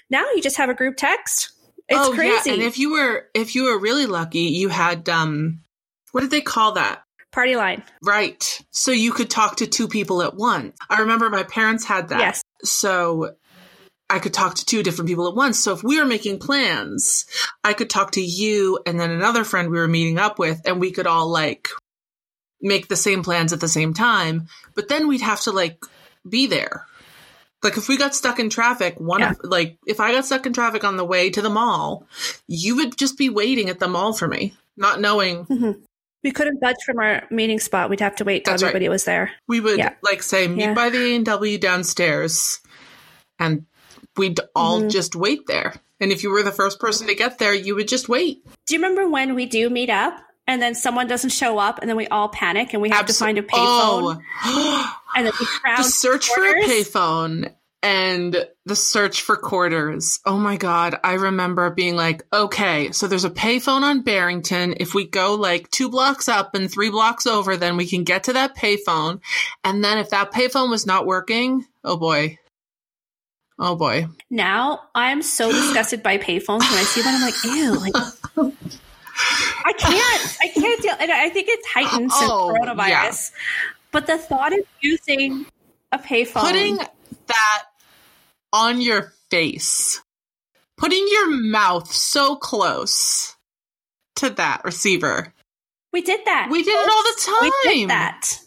now 0.10 0.26
you 0.36 0.42
just 0.42 0.58
have 0.58 0.70
a 0.70 0.74
group 0.74 0.96
text 0.98 1.52
it's 1.90 2.08
oh, 2.08 2.14
crazy 2.14 2.50
Yeah. 2.50 2.54
And 2.54 2.64
if 2.64 2.78
you 2.78 2.92
were 2.92 3.26
if 3.34 3.56
you 3.56 3.66
were 3.66 3.80
really 3.80 4.06
lucky, 4.06 4.42
you 4.42 4.70
had 4.70 5.10
um 5.10 5.62
what 6.12 6.22
did 6.22 6.32
they 6.32 6.42
call 6.42 6.74
that? 6.74 7.04
party 7.32 7.56
line 7.56 7.84
Right. 8.02 8.60
So 8.72 8.92
you 8.92 9.12
could 9.12 9.30
talk 9.30 9.58
to 9.58 9.68
two 9.68 9.88
people 9.88 10.24
at 10.24 10.36
once. 10.36 10.76
I 10.90 11.02
remember 11.02 11.30
my 11.30 11.44
parents 11.44 11.86
had 11.86 12.10
that. 12.10 12.20
yes 12.20 12.44
So 12.64 13.36
I 14.10 14.18
could 14.18 14.34
talk 14.34 14.56
to 14.56 14.66
two 14.66 14.82
different 14.82 15.10
people 15.10 15.28
at 15.28 15.36
once. 15.36 15.60
So 15.60 15.74
if 15.74 15.84
we 15.84 16.00
were 16.00 16.08
making 16.08 16.40
plans, 16.40 17.26
I 17.64 17.74
could 17.74 17.90
talk 17.90 18.14
to 18.14 18.22
you 18.22 18.80
and 18.88 19.00
then 19.00 19.12
another 19.12 19.44
friend 19.44 19.70
we 19.70 19.78
were 19.78 19.88
meeting 19.88 20.18
up 20.18 20.40
with, 20.40 20.62
and 20.66 20.80
we 20.80 20.90
could 20.92 21.06
all 21.06 21.30
like 21.30 21.70
make 22.60 22.88
the 22.88 22.96
same 22.96 23.22
plans 23.22 23.54
at 23.54 23.60
the 23.60 23.68
same 23.68 23.94
time. 23.94 24.48
But 24.74 24.90
then 24.90 25.08
we'd 25.08 25.22
have 25.22 25.42
to 25.42 25.52
like 25.52 25.84
be 26.28 26.48
there. 26.48 26.88
Like 27.62 27.78
if 27.78 27.90
we 27.90 27.98
got 27.98 28.16
stuck 28.16 28.40
in 28.40 28.50
traffic, 28.50 29.00
one 29.00 29.20
Yeah. 29.20 29.32
of 29.32 29.40
like 29.44 29.78
if 29.86 30.00
I 30.00 30.14
got 30.14 30.26
stuck 30.26 30.46
in 30.46 30.54
traffic 30.54 30.84
on 30.84 30.96
the 30.98 31.04
way 31.06 31.30
to 31.30 31.42
the 31.42 31.50
mall, 31.50 32.08
you 32.48 32.76
would 32.78 32.98
just 32.98 33.18
be 33.18 33.30
waiting 33.30 33.70
at 33.70 33.80
the 33.80 33.88
mall 33.88 34.14
for 34.14 34.28
me, 34.28 34.54
not 34.78 35.02
knowing 35.02 35.46
Mhm. 35.46 35.82
We 36.24 36.32
couldn't 36.32 36.60
budge 36.60 36.76
from 36.86 37.00
our 37.00 37.24
meeting 37.32 37.60
spot. 37.62 37.90
We'd 37.90 38.02
have 38.02 38.18
to 38.18 38.26
wait 38.26 38.44
till 38.44 38.52
That's 38.54 38.62
right. 38.64 38.70
everybody 38.70 38.90
was 38.90 39.06
there. 39.06 39.32
We 39.48 39.60
would 39.62 39.78
Yeah. 39.78 39.94
like 40.04 40.22
say 40.22 40.48
meet 40.50 40.60
Yeah. 40.60 40.74
by 40.74 40.90
the 40.90 40.98
A 40.98 41.16
and 41.16 41.26
W 41.26 41.58
downstairs, 41.58 42.60
and 43.40 43.66
we'd 44.18 44.40
all 44.54 44.82
Mhm. 44.82 44.92
just 44.92 45.16
wait 45.16 45.48
there. 45.48 45.76
And 46.02 46.12
if 46.12 46.24
you 46.24 46.30
were 46.30 46.44
the 46.44 46.52
first 46.52 46.78
person 46.80 47.08
to 47.08 47.16
get 47.16 47.40
there, 47.40 47.54
you 47.54 47.74
would 47.76 47.88
just 47.88 48.10
wait. 48.10 48.44
Do 48.66 48.74
you 48.74 48.82
remember 48.82 49.08
when 49.10 49.34
we 49.34 49.46
do 49.46 49.70
meet 49.70 49.90
up 49.90 50.18
and 50.48 50.62
then 50.62 50.76
someone 50.76 51.08
doesn't 51.08 51.30
show 51.32 51.58
up 51.58 51.80
and 51.80 51.90
then 51.90 51.96
we 51.96 52.08
all 52.08 52.28
panic 52.30 52.74
and 52.74 52.82
we 52.82 52.90
have 52.90 53.06
to 53.06 53.14
find 53.14 53.38
a 53.38 53.42
payphone 53.42 54.22
Oh. 54.46 54.94
And 55.16 55.26
then 55.26 55.34
we 55.40 55.46
crowd 55.46 55.80
the 55.80 55.84
search 55.84 56.28
for 56.28 56.44
a 56.44 56.54
payphone 56.64 57.54
and 57.82 58.46
the 58.66 58.76
search 58.76 59.22
for 59.22 59.38
quarters. 59.38 60.20
Oh 60.26 60.38
my 60.38 60.58
god, 60.58 61.00
I 61.04 61.14
remember 61.14 61.70
being 61.70 61.96
like, 61.96 62.24
okay, 62.34 62.92
so 62.92 63.08
there's 63.08 63.26
a 63.26 63.30
payphone 63.30 63.84
on 63.84 64.02
Barrington. 64.02 64.76
If 64.78 64.94
we 64.94 65.06
go 65.08 65.36
like 65.36 65.72
two 65.72 65.90
blocks 65.90 66.28
up 66.28 66.56
and 66.56 66.70
three 66.70 66.90
blocks 66.90 67.26
over, 67.26 67.56
then 67.58 67.78
we 67.78 67.88
can 67.88 68.04
get 68.04 68.26
to 68.26 68.34
that 68.34 68.56
payphone. 68.56 69.22
And 69.64 69.84
then 69.84 69.98
if 69.98 70.10
that 70.10 70.32
payphone 70.32 70.70
was 70.70 70.86
not 70.86 71.06
working, 71.06 71.66
oh 71.84 71.98
boy. 71.98 72.38
Oh 73.58 73.76
boy. 73.76 74.08
Now 74.30 74.82
I'm 74.96 75.22
so 75.22 75.52
disgusted 75.52 76.02
by 76.02 76.18
payphones 76.18 76.60
when 76.62 76.80
I 76.80 76.84
see 76.84 77.02
them. 77.02 77.16
I'm 77.16 77.22
like, 77.22 77.44
ew, 77.44 77.74
like 77.80 78.54
I 79.66 79.74
can't, 79.74 80.38
I 80.42 80.48
can't 80.54 80.82
deal. 80.82 80.96
And 81.00 81.12
I 81.12 81.30
think 81.30 81.48
it's 81.50 81.68
heightened 81.68 82.12
since 82.12 82.32
Oh, 82.32 82.56
coronavirus. 82.58 83.32
But 83.92 84.08
the 84.08 84.18
thought 84.18 84.54
of 84.54 84.60
using 84.82 85.46
a 85.92 85.98
payphone, 85.98 86.42
Putting 86.42 86.78
that 87.28 87.64
on 88.54 88.82
your 88.82 89.14
face, 89.32 90.02
putting 90.78 91.06
your 91.10 91.30
mouth 91.32 91.92
so 91.92 92.36
close 92.36 93.36
to 94.18 94.30
that 94.32 94.62
receiver. 94.64 95.34
we 95.92 96.02
did 96.02 96.22
that. 96.26 96.50
We 96.52 96.64
did 96.64 96.72
it 96.76 96.90
all 96.90 97.04
the 97.04 97.22
time. 97.42 97.52
We 97.66 97.80
did 97.82 97.90
that. 97.90 98.40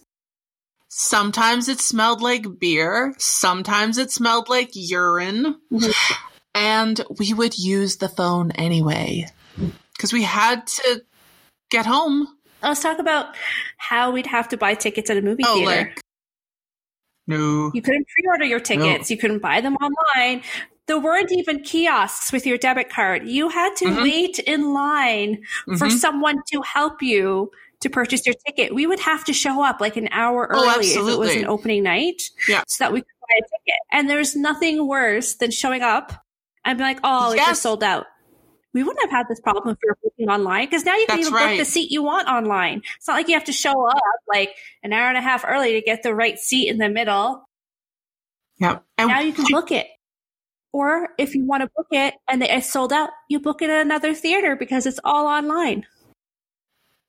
Sometimes 0.89 1.69
it 1.69 1.81
smelled 1.81 2.21
like 2.23 2.59
beer. 2.61 3.15
Sometimes 3.19 3.99
it 3.99 4.11
smelled 4.11 4.49
like 4.49 4.71
urine. 4.75 5.57
Mhm. 5.73 5.93
And 6.55 7.01
we 7.19 7.33
would 7.33 7.59
use 7.59 7.97
the 7.97 8.11
phone 8.11 8.51
anyway 8.53 9.27
because 9.95 10.13
we 10.13 10.23
had 10.23 10.67
to 10.67 11.03
get 11.71 11.87
home. 11.87 12.29
Let's 12.62 12.81
talk 12.83 12.99
about 12.99 13.35
how 13.78 14.11
we'd 14.12 14.26
have 14.26 14.49
to 14.50 14.57
buy 14.57 14.75
tickets 14.75 15.11
at 15.11 15.16
a 15.16 15.23
movie 15.23 15.42
Oh, 15.47 15.54
theater. 15.57 15.88
like, 15.90 16.00
no. 17.26 17.71
You 17.75 17.83
couldn't 17.83 18.07
pre-order 18.09 18.45
your 18.45 18.61
tickets. 18.61 19.11
You 19.11 19.16
couldn't 19.16 19.40
buy 19.40 19.61
them 19.61 19.76
online. 19.76 20.42
There 20.87 20.99
weren't 20.99 21.31
even 21.33 21.61
kiosks 21.62 22.33
with 22.33 22.45
your 22.47 22.59
debit 22.59 22.88
card. 22.90 23.26
You 23.28 23.49
had 23.49 23.75
to 23.76 23.87
Mhm. 23.87 24.02
wait 24.02 24.38
in 24.40 24.73
line 24.75 25.42
for 25.78 25.87
Mhm. 25.87 25.99
someone 25.99 26.38
to 26.52 26.61
help 26.62 27.00
you 27.02 27.50
to 27.81 27.88
purchase 27.90 28.26
your 28.26 28.35
ticket. 28.47 28.75
We 28.75 28.87
would 28.87 29.00
have 29.00 29.25
to 29.25 29.33
show 29.33 29.62
up 29.62 29.81
like 29.81 29.97
an 29.97 30.09
hour 30.12 30.49
Oh, 30.52 30.59
early 30.75 30.87
if 30.88 30.97
it 31.09 31.19
was 31.19 31.35
an 31.35 31.47
opening 31.47 31.83
night, 31.85 32.23
Yeah. 32.49 32.62
so 32.66 32.85
that 32.85 32.92
we 32.92 33.00
could 33.00 33.07
buy 33.21 33.38
a 33.38 33.42
ticket. 33.42 33.81
And 33.92 34.11
there's 34.11 34.35
nothing 34.37 34.87
worse 34.87 35.35
than 35.35 35.50
showing 35.50 35.83
up 35.83 36.12
and 36.64 36.78
be 36.78 36.85
like, 36.85 36.99
"Oh, 37.04 37.31
it's 37.31 37.37
Yes. 37.38 37.49
just 37.49 37.62
sold 37.62 37.83
out." 37.85 38.07
We 38.75 38.83
wouldn't 38.83 39.02
have 39.02 39.11
had 39.11 39.29
this 39.29 39.41
problem 39.41 39.69
if 39.69 39.79
we 39.83 39.88
were 39.88 39.99
booking 40.02 40.29
online 40.31 40.67
because 40.67 40.85
now 40.85 40.95
you 40.97 41.07
can 41.07 41.19
That's 41.19 41.29
even 41.29 41.49
book 41.49 41.59
the 41.59 41.64
seat 41.64 41.91
you 41.91 42.02
want 42.02 42.29
online. 42.29 42.83
It's 42.97 43.07
not 43.07 43.14
like 43.14 43.29
you 43.29 43.35
have 43.35 43.45
to 43.45 43.52
show 43.52 43.87
up 43.87 43.99
like 44.29 44.57
an 44.83 44.93
hour 44.93 45.09
and 45.09 45.19
a 45.19 45.21
half 45.21 45.45
early 45.47 45.75
to 45.75 45.83
get 45.83 46.02
the 46.02 46.14
right 46.14 46.38
seat 46.38 46.69
in 46.69 46.79
the 46.79 46.88
middle 46.88 47.45
Yep. 48.62 48.85
And 48.97 49.09
now 49.09 49.21
you 49.21 49.33
can 49.33 49.47
book 49.50 49.73
it. 49.73 49.88
Or 50.73 51.09
if 51.19 51.35
you 51.35 51.45
want 51.45 51.62
to 51.62 51.71
book 51.76 51.88
it 51.91 52.14
and 52.29 52.43
it's 52.43 52.73
sold 52.73 52.93
out, 52.93 53.11
you 53.29 53.41
book 53.41 53.61
it 53.61 53.69
at 53.69 53.83
another 53.83 54.14
theater 54.14 54.57
because 54.57 54.87
it's 54.87 55.00
all 55.05 55.26
online. 55.26 55.85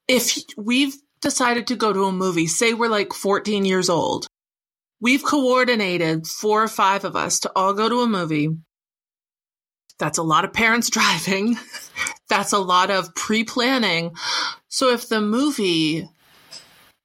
if 0.07 0.37
we've 0.57 0.95
decided 1.21 1.67
to 1.67 1.75
go 1.75 1.93
to 1.93 2.05
a 2.05 2.11
movie, 2.11 2.47
say 2.47 2.73
we're 2.73 2.89
like 2.89 3.13
14 3.13 3.63
years 3.63 3.89
old, 3.89 4.27
we've 4.99 5.23
coordinated 5.23 6.27
four 6.27 6.63
or 6.63 6.67
five 6.67 7.05
of 7.05 7.15
us 7.15 7.39
to 7.41 7.51
all 7.55 7.73
go 7.73 7.87
to 7.87 8.01
a 8.01 8.07
movie. 8.07 8.49
That's 9.99 10.17
a 10.17 10.23
lot 10.23 10.45
of 10.45 10.53
parents 10.53 10.89
driving. 10.91 11.57
That's 12.29 12.51
a 12.53 12.59
lot 12.59 12.89
of 12.91 13.13
pre 13.15 13.43
planning. 13.43 14.15
So 14.69 14.89
if 14.91 15.07
the 15.09 15.21
movie 15.21 16.09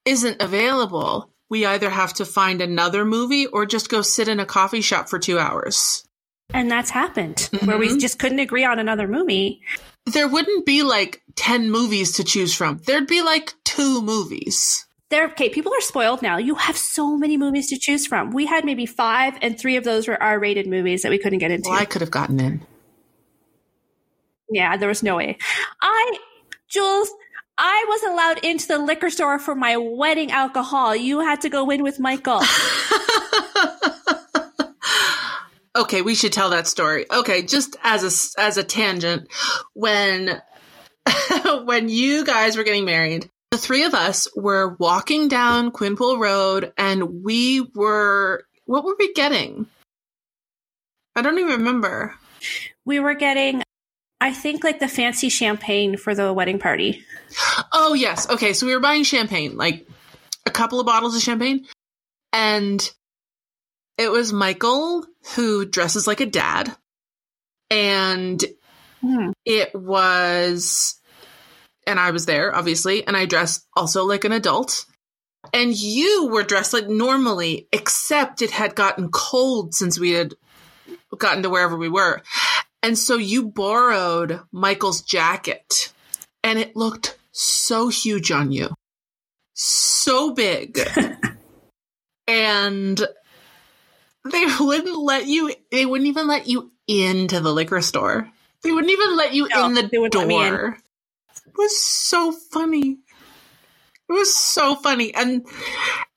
isn't 0.05 0.41
available, 0.41 1.31
we 1.49 1.65
either 1.65 1.89
have 1.89 2.13
to 2.15 2.25
find 2.25 2.61
another 2.61 3.05
movie 3.05 3.45
or 3.47 3.65
just 3.65 3.89
go 3.89 4.01
sit 4.01 4.27
in 4.27 4.39
a 4.39 4.45
coffee 4.45 4.81
shop 4.81 5.09
for 5.09 5.19
two 5.19 5.39
hours. 5.39 6.03
And 6.53 6.69
that's 6.71 6.89
happened 6.89 7.47
where 7.63 7.77
we 7.77 7.89
Mhm. 7.89 7.99
just 7.99 8.17
couldn't 8.17 8.39
agree 8.39 8.65
on 8.65 8.79
another 8.79 9.07
movie. 9.07 9.61
There 10.07 10.27
wouldn't 10.27 10.65
be 10.65 10.81
like 10.81 11.21
10 11.35 11.69
movies 11.69 12.13
to 12.13 12.23
choose 12.23 12.55
from. 12.55 12.79
There'd 12.85 13.05
be 13.07 13.21
like 13.21 13.53
two 13.65 14.01
movies. 14.01 14.85
There, 15.11 15.25
okay, 15.25 15.49
people 15.49 15.73
are 15.73 15.81
spoiled 15.81 16.21
now. 16.23 16.37
You 16.37 16.55
have 16.55 16.77
so 16.77 17.17
many 17.17 17.37
movies 17.37 17.69
to 17.69 17.77
choose 17.79 18.05
from. 18.07 18.31
We 18.31 18.45
had 18.47 18.63
maybe 18.65 18.85
five, 18.87 19.35
and 19.41 19.59
three 19.59 19.75
of 19.75 19.83
those 19.83 20.07
were 20.07 20.21
R 20.21 20.39
rated 20.39 20.65
movies 20.67 21.01
that 21.03 21.09
we 21.11 21.17
couldn't 21.19 21.39
get 21.39 21.51
into. 21.51 21.69
Well, 21.69 21.79
I 21.79 21.85
could 21.85 22.01
have 22.01 22.11
gotten 22.11 22.39
in. 22.39 22.61
Yeah, 24.49 24.77
there 24.77 24.89
was 24.89 25.03
no 25.03 25.17
way. 25.17 25.37
I, 25.81 26.17
Jules, 26.67 27.09
I 27.57 27.85
wasn't 27.89 28.13
allowed 28.13 28.45
into 28.45 28.67
the 28.67 28.79
liquor 28.79 29.09
store 29.09 29.39
for 29.39 29.55
my 29.55 29.77
wedding 29.77 30.31
alcohol. 30.31 30.95
You 30.95 31.19
had 31.19 31.41
to 31.41 31.49
go 31.49 31.69
in 31.69 31.83
with 31.83 31.99
Michael. 31.99 32.41
okay, 35.75 36.01
we 36.01 36.15
should 36.15 36.33
tell 36.33 36.49
that 36.51 36.67
story. 36.67 37.05
Okay, 37.11 37.41
just 37.41 37.75
as 37.83 38.03
a 38.03 38.41
as 38.41 38.57
a 38.57 38.63
tangent, 38.63 39.27
when 39.73 40.41
when 41.65 41.89
you 41.89 42.25
guys 42.25 42.55
were 42.55 42.63
getting 42.63 42.85
married, 42.85 43.29
the 43.51 43.57
three 43.57 43.83
of 43.83 43.93
us 43.93 44.27
were 44.35 44.75
walking 44.79 45.27
down 45.27 45.71
Quinpool 45.71 46.19
Road, 46.19 46.71
and 46.77 47.23
we 47.23 47.61
were 47.75 48.43
what 48.65 48.85
were 48.85 48.95
we 48.97 49.13
getting? 49.13 49.67
I 51.15 51.21
don't 51.21 51.39
even 51.39 51.57
remember. 51.57 52.15
we 52.85 52.99
were 52.99 53.15
getting, 53.15 53.61
I 54.21 54.33
think, 54.33 54.63
like 54.63 54.79
the 54.79 54.87
fancy 54.87 55.29
champagne 55.29 55.97
for 55.97 56.13
the 56.13 56.33
wedding 56.33 56.59
party. 56.59 57.03
Oh 57.71 57.93
yes, 57.93 58.29
okay. 58.29 58.53
So 58.53 58.65
we 58.65 58.73
were 58.73 58.79
buying 58.79 59.03
champagne, 59.03 59.55
like 59.57 59.87
a 60.45 60.51
couple 60.51 60.79
of 60.79 60.85
bottles 60.85 61.15
of 61.15 61.21
champagne, 61.21 61.65
and 62.33 62.81
it 63.97 64.11
was 64.11 64.33
Michael 64.33 65.05
who 65.35 65.65
dresses 65.65 66.07
like 66.07 66.21
a 66.21 66.25
dad, 66.25 66.75
and 67.69 68.43
Hmm. 69.01 69.29
it 69.45 69.73
was 69.73 70.99
and 71.87 71.97
i 72.01 72.11
was 72.11 72.25
there 72.25 72.53
obviously 72.53 73.07
and 73.07 73.15
i 73.15 73.25
dressed 73.25 73.65
also 73.73 74.03
like 74.03 74.25
an 74.25 74.33
adult 74.33 74.85
and 75.53 75.73
you 75.73 76.27
were 76.29 76.43
dressed 76.43 76.73
like 76.73 76.89
normally 76.89 77.69
except 77.71 78.41
it 78.41 78.51
had 78.51 78.75
gotten 78.75 79.07
cold 79.09 79.73
since 79.73 79.97
we 79.97 80.11
had 80.11 80.33
gotten 81.17 81.43
to 81.43 81.49
wherever 81.49 81.77
we 81.77 81.87
were 81.87 82.21
and 82.83 82.97
so 82.97 83.17
you 83.17 83.47
borrowed 83.49 84.41
michael's 84.51 85.01
jacket 85.01 85.93
and 86.43 86.59
it 86.59 86.75
looked 86.75 87.17
so 87.31 87.89
huge 87.89 88.31
on 88.31 88.51
you 88.51 88.69
so 89.53 90.33
big 90.33 90.79
and 92.27 93.05
they 94.31 94.45
wouldn't 94.59 94.97
let 94.99 95.25
you 95.27 95.53
they 95.71 95.85
wouldn't 95.85 96.07
even 96.07 96.27
let 96.27 96.47
you 96.47 96.71
into 96.87 97.39
the 97.39 97.53
liquor 97.53 97.81
store 97.81 98.29
they 98.63 98.71
wouldn't 98.71 98.91
even 98.91 99.15
let 99.17 99.33
you 99.33 99.47
No, 99.53 99.65
in 99.67 99.73
the 99.73 99.91
they 99.91 99.97
wouldn't 99.99 100.15
let 100.15 100.27
me 100.27 100.45
in. 100.45 100.53
door. 100.53 100.77
It 101.47 101.53
was 101.57 101.79
so 101.81 102.31
funny. 102.31 102.99
It 104.09 104.13
was 104.13 104.35
so 104.35 104.75
funny. 104.75 105.13
And 105.13 105.45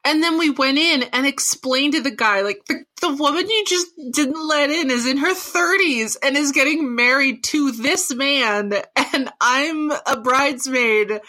and 0.04 0.22
then 0.22 0.36
we 0.38 0.50
went 0.50 0.78
in 0.78 1.04
and 1.04 1.26
explained 1.26 1.94
to 1.94 2.00
the 2.00 2.10
guy, 2.10 2.40
like 2.42 2.64
the, 2.66 2.84
the 3.00 3.14
woman 3.14 3.48
you 3.48 3.64
just 3.66 3.86
didn't 4.12 4.48
let 4.48 4.70
in 4.70 4.90
is 4.90 5.06
in 5.06 5.18
her 5.18 5.32
30s 5.34 6.16
and 6.22 6.36
is 6.36 6.50
getting 6.52 6.96
married 6.96 7.44
to 7.44 7.72
this 7.72 8.12
man. 8.14 8.72
And 9.14 9.30
I'm 9.42 9.90
a 9.90 10.20
bridesmaid 10.22 11.20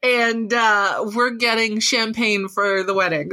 and 0.00 0.54
uh, 0.54 1.10
we're 1.12 1.32
getting 1.32 1.80
champagne 1.80 2.48
for 2.48 2.84
the 2.84 2.94
wedding. 2.94 3.32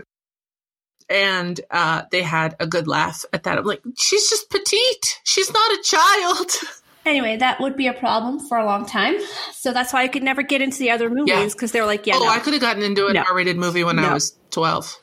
And 1.08 1.62
uh, 1.70 2.04
they 2.12 2.24
had 2.24 2.56
a 2.60 2.66
good 2.66 2.88
laugh 2.88 3.26
at 3.32 3.44
that. 3.44 3.60
I'm 3.60 3.66
like, 3.66 3.84
she's 3.96 4.28
just 4.28 4.50
petite. 4.50 5.20
She's 5.24 5.54
not 5.54 5.72
a 5.72 5.84
child. 5.84 6.52
Anyway, 7.06 7.36
that 7.38 7.60
would 7.60 7.76
be 7.76 7.88
a 7.88 7.94
problem 7.94 8.40
for 8.40 8.58
a 8.58 8.66
long 8.66 8.86
time. 8.86 9.16
So 9.54 9.74
that's 9.74 9.92
why 9.92 10.04
I 10.04 10.08
could 10.08 10.22
never 10.24 10.44
get 10.44 10.62
into 10.62 10.78
the 10.78 10.92
other 10.92 11.10
movies 11.10 11.54
because 11.54 11.72
they 11.72 11.82
were 11.82 11.88
like, 11.88 12.06
yeah, 12.06 12.14
oh, 12.16 12.24
no. 12.24 12.30
I 12.30 12.40
could 12.40 12.54
have 12.54 12.62
gotten 12.62 12.84
into 12.84 13.08
an 13.08 13.14
No. 13.16 13.24
R-rated 13.28 13.58
movie 13.58 13.84
when 13.84 13.98
I 13.98 14.14
was 14.14 14.38
twelve. 14.52 14.96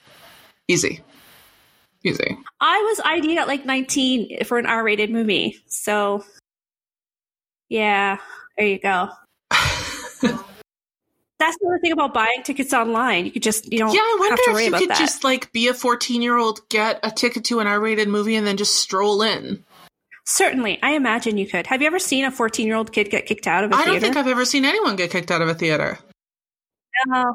Easy, 0.68 1.00
easy. 2.04 2.38
I 2.60 2.78
was 2.78 3.00
ID'd 3.04 3.38
at 3.38 3.48
like 3.48 3.64
19 3.64 4.44
for 4.44 4.58
an 4.58 4.66
R 4.66 4.84
rated 4.84 5.10
movie. 5.10 5.56
So, 5.66 6.24
yeah, 7.68 8.18
there 8.56 8.66
you 8.66 8.78
go. 8.78 9.08
That's 11.40 11.56
the 11.60 11.66
other 11.68 11.78
thing 11.80 11.92
about 11.92 12.12
buying 12.12 12.42
tickets 12.44 12.74
online. 12.74 13.24
You 13.24 13.30
could 13.30 13.42
just, 13.44 13.72
you 13.72 13.78
don't 13.78 13.94
yeah, 13.94 14.00
I 14.00 14.16
wonder 14.18 14.42
if 14.58 14.66
you 14.66 14.72
could 14.72 14.90
that. 14.90 14.98
just 14.98 15.22
like 15.24 15.52
be 15.52 15.68
a 15.68 15.74
fourteen-year-old, 15.74 16.68
get 16.68 16.98
a 17.02 17.10
ticket 17.10 17.44
to 17.46 17.60
an 17.60 17.66
R-rated 17.66 18.08
movie, 18.08 18.34
and 18.34 18.46
then 18.46 18.56
just 18.56 18.76
stroll 18.76 19.22
in. 19.22 19.64
Certainly, 20.30 20.78
I 20.82 20.90
imagine 20.92 21.38
you 21.38 21.46
could. 21.46 21.66
Have 21.68 21.80
you 21.80 21.86
ever 21.86 21.98
seen 21.98 22.26
a 22.26 22.30
14 22.30 22.66
year 22.66 22.76
old 22.76 22.92
kid 22.92 23.08
get 23.08 23.24
kicked 23.24 23.46
out 23.46 23.64
of 23.64 23.70
a 23.70 23.74
I 23.74 23.78
theater? 23.78 23.90
I 23.90 23.94
don't 23.94 24.00
think 24.02 24.16
I've 24.18 24.28
ever 24.30 24.44
seen 24.44 24.66
anyone 24.66 24.94
get 24.94 25.10
kicked 25.10 25.30
out 25.30 25.40
of 25.40 25.48
a 25.48 25.54
theater. 25.54 25.98
No, 27.06 27.34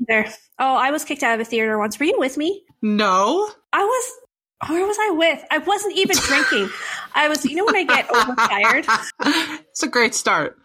either. 0.00 0.26
Oh, 0.58 0.74
I 0.74 0.90
was 0.90 1.04
kicked 1.04 1.22
out 1.22 1.34
of 1.34 1.40
a 1.40 1.44
theater 1.44 1.76
once. 1.78 1.98
Were 1.98 2.06
you 2.06 2.18
with 2.18 2.38
me? 2.38 2.64
No. 2.80 3.50
I 3.74 3.84
was. 3.84 4.70
Where 4.70 4.86
was 4.86 4.96
I 4.98 5.10
with? 5.10 5.44
I 5.50 5.58
wasn't 5.58 5.98
even 5.98 6.16
drinking. 6.22 6.70
I 7.14 7.28
was. 7.28 7.44
You 7.44 7.56
know 7.56 7.66
when 7.66 7.76
I 7.76 7.84
get 7.84 8.08
overtired. 8.10 8.86
it's 9.68 9.82
a 9.82 9.88
great 9.88 10.14
start. 10.14 10.56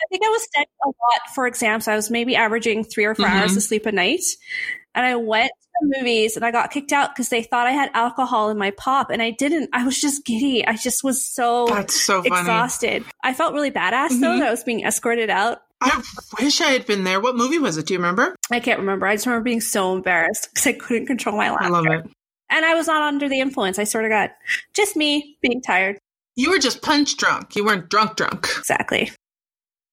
I 0.00 0.04
think 0.10 0.24
I 0.24 0.30
was 0.30 0.42
studying 0.42 0.66
a 0.84 0.88
lot 0.88 1.34
for 1.34 1.46
exams. 1.46 1.86
I 1.86 1.94
was 1.94 2.10
maybe 2.10 2.34
averaging 2.34 2.82
three 2.82 3.04
or 3.04 3.14
4 3.14 3.24
Mhm. 3.24 3.30
hours 3.30 3.56
of 3.56 3.62
sleep 3.62 3.86
a 3.86 3.92
night. 3.92 4.22
And 4.98 5.06
I 5.06 5.14
went 5.14 5.52
to 5.62 5.68
the 5.80 5.96
movies 5.98 6.34
and 6.34 6.44
I 6.44 6.50
got 6.50 6.72
kicked 6.72 6.92
out 6.92 7.14
because 7.14 7.28
they 7.28 7.44
thought 7.44 7.68
I 7.68 7.70
had 7.70 7.92
alcohol 7.94 8.50
in 8.50 8.58
my 8.58 8.72
pop 8.72 9.10
and 9.10 9.22
I 9.22 9.30
didn't. 9.30 9.70
I 9.72 9.84
was 9.84 10.00
just 10.00 10.24
giddy. 10.24 10.66
I 10.66 10.74
just 10.74 11.04
was 11.04 11.24
so 11.24 11.66
That's 11.68 11.94
so 11.94 12.20
funny. 12.24 12.40
exhausted. 12.40 13.04
I 13.22 13.32
felt 13.32 13.54
really 13.54 13.70
badass 13.70 14.08
though 14.20 14.26
Mhm. 14.34 14.40
that 14.40 14.48
I 14.48 14.50
was 14.50 14.64
being 14.64 14.82
escorted 14.84 15.30
out. 15.30 15.62
I 15.80 16.02
wish 16.40 16.60
I 16.60 16.70
had 16.72 16.84
been 16.84 17.04
there. 17.04 17.20
What 17.20 17.36
movie 17.36 17.60
was 17.60 17.76
it? 17.76 17.86
Do 17.86 17.94
you 17.94 18.00
remember? 18.00 18.34
I 18.50 18.58
can't 18.58 18.80
remember. 18.80 19.06
I 19.06 19.14
just 19.14 19.26
remember 19.26 19.44
being 19.44 19.60
so 19.60 19.94
embarrassed 19.94 20.48
because 20.52 20.66
I 20.66 20.72
couldn't 20.72 21.06
control 21.06 21.36
my 21.36 21.48
laughter. 21.52 21.66
I 21.66 21.68
love 21.68 21.86
it. 21.86 22.10
And 22.50 22.64
I 22.64 22.74
was 22.74 22.88
not 22.88 23.02
under 23.02 23.28
the 23.28 23.38
influence. 23.38 23.78
I 23.78 23.84
sort 23.84 24.04
of 24.04 24.10
got 24.10 24.32
just 24.74 24.96
me 24.96 25.38
being 25.42 25.62
tired. 25.62 25.98
You 26.34 26.50
were 26.50 26.58
just 26.58 26.82
punch 26.82 27.16
drunk. 27.18 27.54
You 27.54 27.64
weren't 27.64 27.88
drunk 27.88 28.16
drunk. 28.16 28.48
Exactly. 28.58 29.12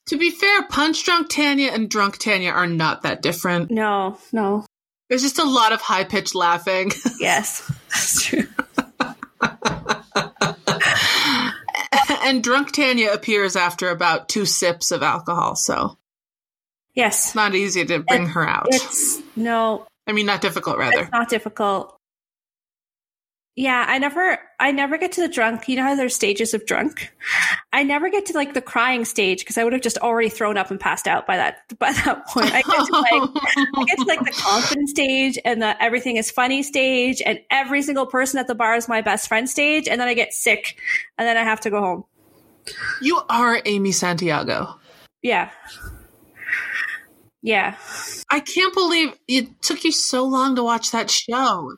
To 0.08 0.18
be 0.18 0.30
fair, 0.32 0.64
punch 0.64 1.04
drunk 1.04 1.30
Tanya 1.30 1.72
and 1.72 1.90
drunk 1.90 2.18
Tanya 2.18 2.52
are 2.52 2.68
not 2.68 3.02
that 3.04 3.22
different. 3.22 3.70
No, 3.72 4.18
no. 4.32 4.66
There's 5.10 5.22
just 5.22 5.40
a 5.40 5.44
lot 5.46 5.72
of 5.72 5.82
high 5.82 6.04
pitched 6.04 6.36
laughing. 6.36 6.92
Yes, 7.20 7.62
that's 7.90 8.24
true. 8.26 8.44
and 12.24 12.44
drunk 12.44 12.72
Tanya 12.72 13.12
appears 13.12 13.56
after 13.56 13.90
about 13.90 14.30
two 14.30 14.46
sips 14.46 14.92
of 14.92 15.04
alcohol, 15.04 15.56
so 15.56 15.98
Yes. 16.94 17.28
it's 17.28 17.36
not 17.36 17.56
easy 17.56 17.86
to 17.86 18.00
bring 18.00 18.28
her 18.28 18.48
out. 18.48 18.68
It's 18.70 19.22
no, 19.36 19.86
I 20.08 20.12
mean, 20.12 20.26
not 20.26 20.42
difficult, 20.42 20.78
rather. 20.78 21.02
It's 21.04 21.12
not 21.12 21.30
difficult. 21.30 21.95
Yeah, 23.58 23.86
I 23.88 24.00
never 24.00 24.38
I 24.60 24.72
never 24.72 24.98
get 24.98 25.14
to 25.14 25.22
the 25.22 25.30
drunk. 25.30 25.70
You 25.70 25.78
know 25.78 25.84
how 25.84 25.96
there's 25.96 26.14
stages 26.14 26.54
of 26.54 26.66
drunk? 26.66 27.14
I 27.72 27.84
never 27.84 28.10
get 28.10 28.26
to 28.26 28.34
like 28.34 28.54
the 28.54 28.62
crying 28.62 29.06
stage 29.06 29.40
because 29.40 29.58
I 29.58 29.64
would 29.64 29.72
have 29.72 29.82
just 29.82 29.98
already 30.00 30.28
thrown 30.28 30.58
up 30.58 30.72
and 30.72 30.80
passed 30.80 31.08
out 31.08 31.26
by 31.26 31.38
that 31.38 31.60
by 31.80 31.94
that 31.94 32.28
point. 32.28 32.52
I 32.54 32.62
get 32.62 32.86
to 32.86 32.92
like 32.92 33.46
I 33.78 33.84
get 33.86 33.98
to 34.00 34.06
like 34.06 34.26
the 34.26 34.32
confidence 34.38 34.92
stage 34.92 35.40
and 35.46 35.62
the 35.62 35.82
everything 35.82 36.18
is 36.18 36.30
funny 36.32 36.64
stage 36.64 37.22
and 37.26 37.40
every 37.50 37.82
single 37.82 38.06
person 38.06 38.40
at 38.40 38.48
the 38.48 38.56
bar 38.56 38.76
is 38.76 38.90
my 38.90 39.00
best 39.02 39.30
friend 39.30 39.50
stage 39.50 39.88
and 39.88 40.02
then 40.02 40.08
I 40.10 40.16
get 40.16 40.34
sick 40.34 40.78
and 41.18 41.26
then 41.26 41.38
I 41.38 41.44
have 41.44 41.62
to 41.62 41.70
go 41.70 41.80
home. 41.80 42.04
you 43.02 43.22
are 43.30 43.62
Amy 43.64 43.94
Santiago. 43.94 44.78
Yeah. 45.22 45.50
Yeah. 47.42 47.78
I 48.30 48.40
can't 48.42 48.74
believe 48.74 49.14
it 49.28 49.62
took 49.62 49.84
you 49.86 49.92
so 49.94 50.26
long 50.26 50.56
to 50.56 50.64
watch 50.64 50.92
that 50.92 51.10
show. 51.10 51.78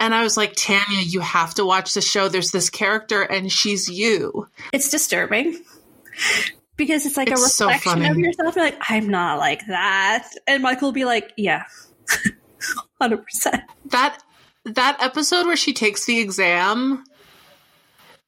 And 0.00 0.14
I 0.14 0.22
was 0.22 0.36
like, 0.36 0.54
Tanya, 0.56 1.02
you 1.02 1.20
have 1.20 1.54
to 1.54 1.64
watch 1.64 1.92
the 1.92 2.00
show. 2.00 2.28
There's 2.28 2.50
this 2.50 2.70
character, 2.70 3.22
and 3.22 3.52
she's 3.52 3.88
you. 3.88 4.48
It's 4.72 4.90
disturbing. 4.90 5.62
Because 6.76 7.04
it's 7.04 7.18
like 7.18 7.28
It's 7.28 7.44
a 7.44 7.48
so 7.48 7.68
reflection 7.68 8.10
of 8.10 8.18
yourself. 8.18 8.56
You're 8.56 8.64
like, 8.64 8.78
I'm 8.88 9.08
not 9.08 9.38
like 9.38 9.66
that. 9.68 10.26
And 10.46 10.62
Michael 10.62 10.88
will 10.88 10.92
be 10.92 11.04
like, 11.04 11.34
Yeah. 11.36 11.64
Hundred 13.00 13.24
percent. 13.24 13.62
That 13.86 14.18
that 14.64 15.02
episode 15.02 15.46
where 15.46 15.56
she 15.56 15.72
takes 15.74 16.06
the 16.06 16.18
exam 16.20 17.04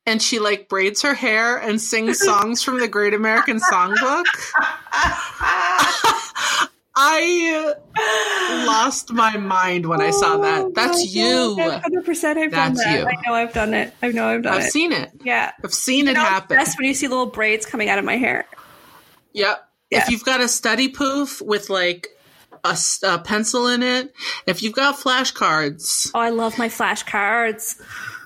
and 0.06 0.20
she 0.22 0.38
like 0.38 0.68
braids 0.68 1.02
her 1.02 1.14
hair 1.14 1.56
and 1.56 1.80
sings 1.80 2.18
songs 2.24 2.62
from 2.62 2.80
the 2.80 2.88
Great 2.88 3.14
American 3.14 3.60
Songbook. 3.60 4.24
I 6.94 7.74
lost 8.66 9.12
my 9.12 9.36
mind 9.38 9.86
when 9.86 10.00
I 10.00 10.10
saw 10.10 10.36
that. 10.38 10.74
That's 10.74 11.14
you. 11.14 11.56
Hundred 11.58 12.04
percent 12.04 12.38
I've 12.38 12.50
That's 12.50 12.82
done 12.82 12.92
that. 12.92 13.00
you. 13.00 13.06
I 13.06 13.14
know 13.26 13.34
I've 13.34 13.52
done 13.52 13.74
it. 13.74 13.94
I 14.02 14.08
know 14.08 14.26
I've 14.28 14.42
done 14.42 14.54
it. 14.54 14.56
I've 14.58 14.70
seen 14.70 14.92
it. 14.92 15.10
yeah. 15.24 15.52
I've 15.64 15.72
seen 15.74 16.08
it 16.08 16.14
know, 16.14 16.20
happen. 16.20 16.56
That's 16.56 16.76
when 16.78 16.86
you 16.86 16.94
see 16.94 17.08
little 17.08 17.26
braids 17.26 17.64
coming 17.66 17.88
out 17.88 17.98
of 17.98 18.04
my 18.04 18.16
hair. 18.16 18.46
Yep. 19.32 19.68
Yeah. 19.90 19.98
If 20.02 20.10
you've 20.10 20.24
got 20.24 20.40
a 20.40 20.48
study 20.48 20.88
poof 20.88 21.40
with 21.40 21.70
like 21.70 22.08
a 22.64 23.18
pencil 23.24 23.66
in 23.68 23.82
it, 23.82 24.14
if 24.46 24.62
you've 24.62 24.74
got 24.74 24.96
flashcards 24.96 26.10
Oh, 26.14 26.20
I 26.20 26.28
love 26.30 26.58
my 26.58 26.68
flashcards. 26.68 27.80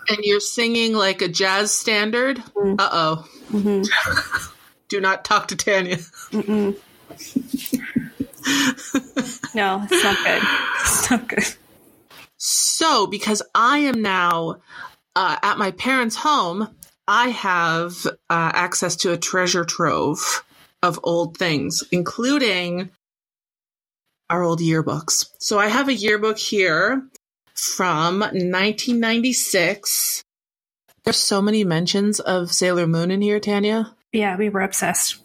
and 0.08 0.18
you're 0.22 0.40
singing 0.40 0.92
like 0.92 1.22
a 1.22 1.28
jazz 1.28 1.72
standard, 1.72 2.38
Mm. 2.54 2.80
uh 2.80 2.88
oh. 2.92 3.28
Mm-hmm. 3.52 4.52
Do 4.88 5.00
not 5.00 5.24
talk 5.24 5.48
to 5.48 5.56
Tanya. 5.56 5.98
No, 9.54 9.86
it's 9.90 10.04
not 10.04 10.16
good. 10.22 10.42
It's 10.82 11.10
not 11.10 11.28
good. 11.28 11.44
So, 12.36 13.06
because 13.06 13.42
I 13.54 13.78
am 13.78 14.02
now 14.02 14.56
uh, 15.14 15.38
at 15.42 15.56
my 15.56 15.70
parents' 15.70 16.14
home, 16.14 16.68
I 17.08 17.30
have 17.30 18.06
uh, 18.06 18.12
access 18.28 18.96
to 18.96 19.12
a 19.12 19.16
treasure 19.16 19.64
trove 19.64 20.44
of 20.82 21.00
old 21.02 21.38
things, 21.38 21.84
including 21.90 22.90
our 24.28 24.42
old 24.42 24.60
yearbooks. 24.60 25.24
So, 25.38 25.58
I 25.58 25.68
have 25.68 25.88
a 25.88 25.94
yearbook 25.94 26.38
here 26.38 27.02
from 27.54 28.20
1996. 28.20 30.22
There's 31.04 31.16
so 31.16 31.40
many 31.40 31.64
mentions 31.64 32.20
of 32.20 32.52
Sailor 32.52 32.86
Moon 32.86 33.10
in 33.10 33.22
here, 33.22 33.40
Tanya. 33.40 33.96
Yeah, 34.12 34.36
we 34.36 34.50
were 34.50 34.60
obsessed. 34.60 35.16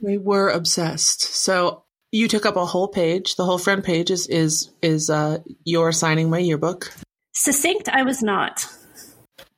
We 0.00 0.18
were 0.18 0.50
obsessed. 0.50 1.22
So 1.22 1.84
you 2.12 2.28
took 2.28 2.46
up 2.46 2.56
a 2.56 2.64
whole 2.66 2.88
page. 2.88 3.34
The 3.36 3.44
whole 3.44 3.58
front 3.58 3.84
page 3.84 4.10
is 4.10 4.26
is 4.28 4.70
is 4.82 5.10
uh 5.10 5.38
your 5.64 5.90
signing 5.92 6.30
my 6.30 6.38
yearbook. 6.38 6.92
Succinct, 7.34 7.88
I 7.88 8.02
was 8.02 8.22
not. 8.22 8.66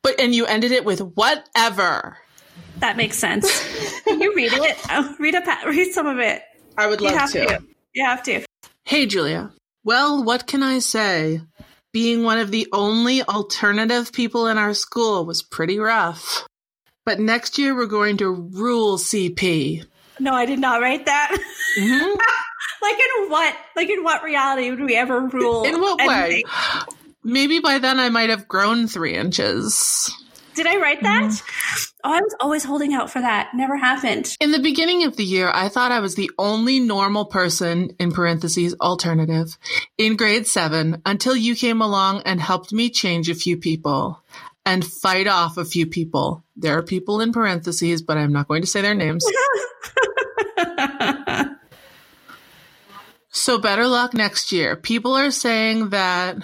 But 0.03 0.19
and 0.21 0.35
you 0.35 0.47
ended 0.47 0.71
it 0.73 0.85
with 0.85 1.01
whatever. 1.01 2.17
That 2.79 2.97
makes 2.97 3.19
sense. 3.19 3.47
Can 4.05 4.21
you 4.21 4.35
read 4.35 4.53
it? 4.53 4.77
Oh, 4.91 5.15
read 5.19 5.35
a 5.35 5.41
pa- 5.41 5.63
read 5.67 5.93
some 5.93 6.07
of 6.07 6.19
it. 6.19 6.43
I 6.79 6.87
would 6.87 7.01
You 7.01 7.07
love 7.09 7.17
have 7.19 7.33
to. 7.33 7.47
to. 7.47 7.63
You 7.95 8.05
have 8.05 8.23
to. 8.25 8.45
Hey 8.85 9.07
Julia. 9.07 9.53
Well, 9.85 10.23
what 10.25 10.47
can 10.47 10.63
I 10.63 10.79
say? 10.79 11.41
Being 11.93 12.23
one 12.25 12.39
of 12.39 12.51
the 12.51 12.67
only 12.73 13.23
alternative 13.23 14.13
people 14.13 14.47
in 14.49 14.59
our 14.59 14.75
school 14.75 15.25
was 15.27 15.43
pretty 15.43 15.79
rough. 15.79 16.47
But 17.07 17.21
next 17.21 17.59
year 17.59 17.75
we're 17.75 17.87
going 17.87 18.17
to 18.19 18.31
rule 18.31 18.99
CP. 18.99 19.85
No, 20.21 20.33
I 20.35 20.47
did 20.47 20.59
not 20.59 20.81
write 20.81 21.07
that. 21.07 21.37
Mhm. 21.79 22.17
like 22.85 22.99
in 22.99 23.31
what? 23.31 23.57
Like 23.77 23.89
in 23.89 24.05
what 24.05 24.23
reality 24.23 24.71
would 24.71 24.81
we 24.81 24.97
ever 24.97 25.27
rule? 25.27 25.65
In 25.65 25.81
what 25.81 25.99
way? 25.99 26.43
Maybe 27.23 27.61
by 27.61 27.79
then 27.79 27.99
I 27.99 28.11
might 28.11 28.31
have 28.31 28.47
grown 28.47 28.87
three 28.87 29.15
inches. 29.15 30.13
Did 30.55 30.67
I 30.67 30.77
write 30.77 31.03
that? 31.03 31.25
Mm-hmm. 31.25 31.85
Oh, 32.05 32.13
I 32.13 32.21
was 32.21 32.37
always 32.39 32.65
holding 32.65 32.95
out 32.95 33.11
for 33.11 33.21
that. 33.21 33.51
Never 33.55 33.77
happened. 33.77 34.37
In 34.41 34.53
the 34.53 34.61
beginning 34.61 35.05
of 35.05 35.17
the 35.17 35.25
year, 35.25 35.51
I 35.53 35.69
thought 35.69 35.91
I 35.91 35.99
was 36.01 36.15
the 36.15 36.31
only 36.39 36.79
normal 36.79 37.25
person, 37.25 37.91
in 37.99 38.13
parentheses, 38.13 38.75
alternative, 38.81 39.59
in 39.99 40.17
grade 40.17 40.47
seven 40.47 41.03
until 41.05 41.35
you 41.35 41.57
came 41.57 41.81
along 41.81 42.23
and 42.25 42.41
helped 42.41 42.73
me 42.73 42.91
change 42.91 43.29
a 43.29 43.35
few 43.35 43.57
people 43.57 44.23
and 44.65 44.85
fight 44.85 45.27
off 45.27 45.57
a 45.57 45.65
few 45.65 45.87
people. 45.87 46.45
There 46.57 46.79
are 46.79 46.83
people 46.83 47.21
in 47.21 47.33
parentheses, 47.33 48.03
but 48.03 48.17
I'm 48.17 48.33
not 48.33 48.47
going 48.47 48.63
to 48.63 48.69
say 48.69 48.81
their 48.81 48.95
names. 48.95 49.25
So 53.37 53.59
better 53.59 53.87
luck 53.89 54.15
next 54.15 54.53
year. 54.53 54.77
People 54.77 55.15
are 55.15 55.33
saying 55.33 55.89
that 55.91 56.37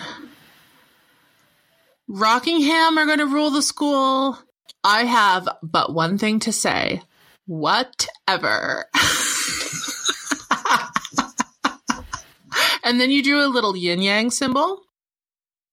Rockingham 2.08 2.98
are 2.98 3.06
going 3.06 3.20
to 3.20 3.26
rule 3.26 3.50
the 3.50 3.62
school. 3.62 4.36
I 4.82 5.04
have 5.04 5.48
but 5.62 5.94
one 5.94 6.18
thing 6.18 6.40
to 6.40 6.52
say. 6.52 7.00
Whatever. 7.46 8.86
and 12.84 13.00
then 13.00 13.12
you 13.12 13.22
drew 13.22 13.44
a 13.44 13.46
little 13.46 13.76
yin 13.76 14.02
yang 14.02 14.30
symbol. 14.30 14.80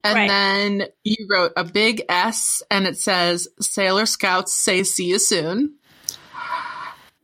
And 0.04 0.16
Right. 0.16 0.28
then 0.28 0.84
you 1.04 1.28
wrote 1.30 1.54
a 1.58 1.64
big 1.64 2.04
S 2.08 2.62
and 2.70 2.86
it 2.86 3.00
says 3.00 3.48
Sailor 3.60 4.06
Scouts 4.06 4.54
say 4.54 4.84
see 4.84 5.06
you 5.06 5.18
soon. 5.18 5.78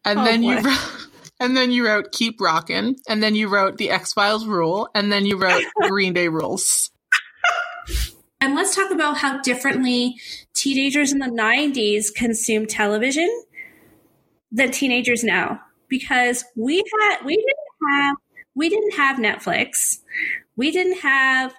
And 0.04 0.20
Oh, 0.20 0.24
then 0.26 0.42
you 0.42 0.58
wrote, 0.60 1.08
and 1.44 1.58
then 1.58 1.72
you 1.72 1.86
wrote 1.86 2.12
keep 2.12 2.40
rockin'. 2.40 2.96
And 3.08 3.22
then 3.22 3.36
you 3.36 3.50
wrote 3.50 3.78
the 3.78 3.90
X 3.90 4.14
Files 4.14 4.46
rule. 4.46 4.90
And 4.96 5.12
then 5.12 5.26
you 5.26 5.38
wrote 5.38 5.64
Green 5.82 6.14
Day 6.14 6.30
rules. 6.30 6.90
And 8.40 8.56
let's 8.56 8.76
talk 8.76 8.92
about 8.92 9.18
how 9.18 9.42
differently 9.42 10.16
Teenagers 10.54 11.12
in 11.12 11.20
the 11.20 11.26
90s 11.26 12.14
consumed 12.16 12.70
television 12.70 13.30
than 14.52 14.72
teenagers 14.72 15.24
now 15.24 15.60
because 15.90 16.46
we 16.56 16.78
had 16.78 17.26
we 17.26 17.36
didn't 17.36 17.92
have 17.92 18.16
we 18.56 18.70
didn't 18.70 18.94
have 18.94 19.18
Netflix. 19.18 20.00
We 20.56 20.72
didn't 20.72 21.00
have 21.00 21.54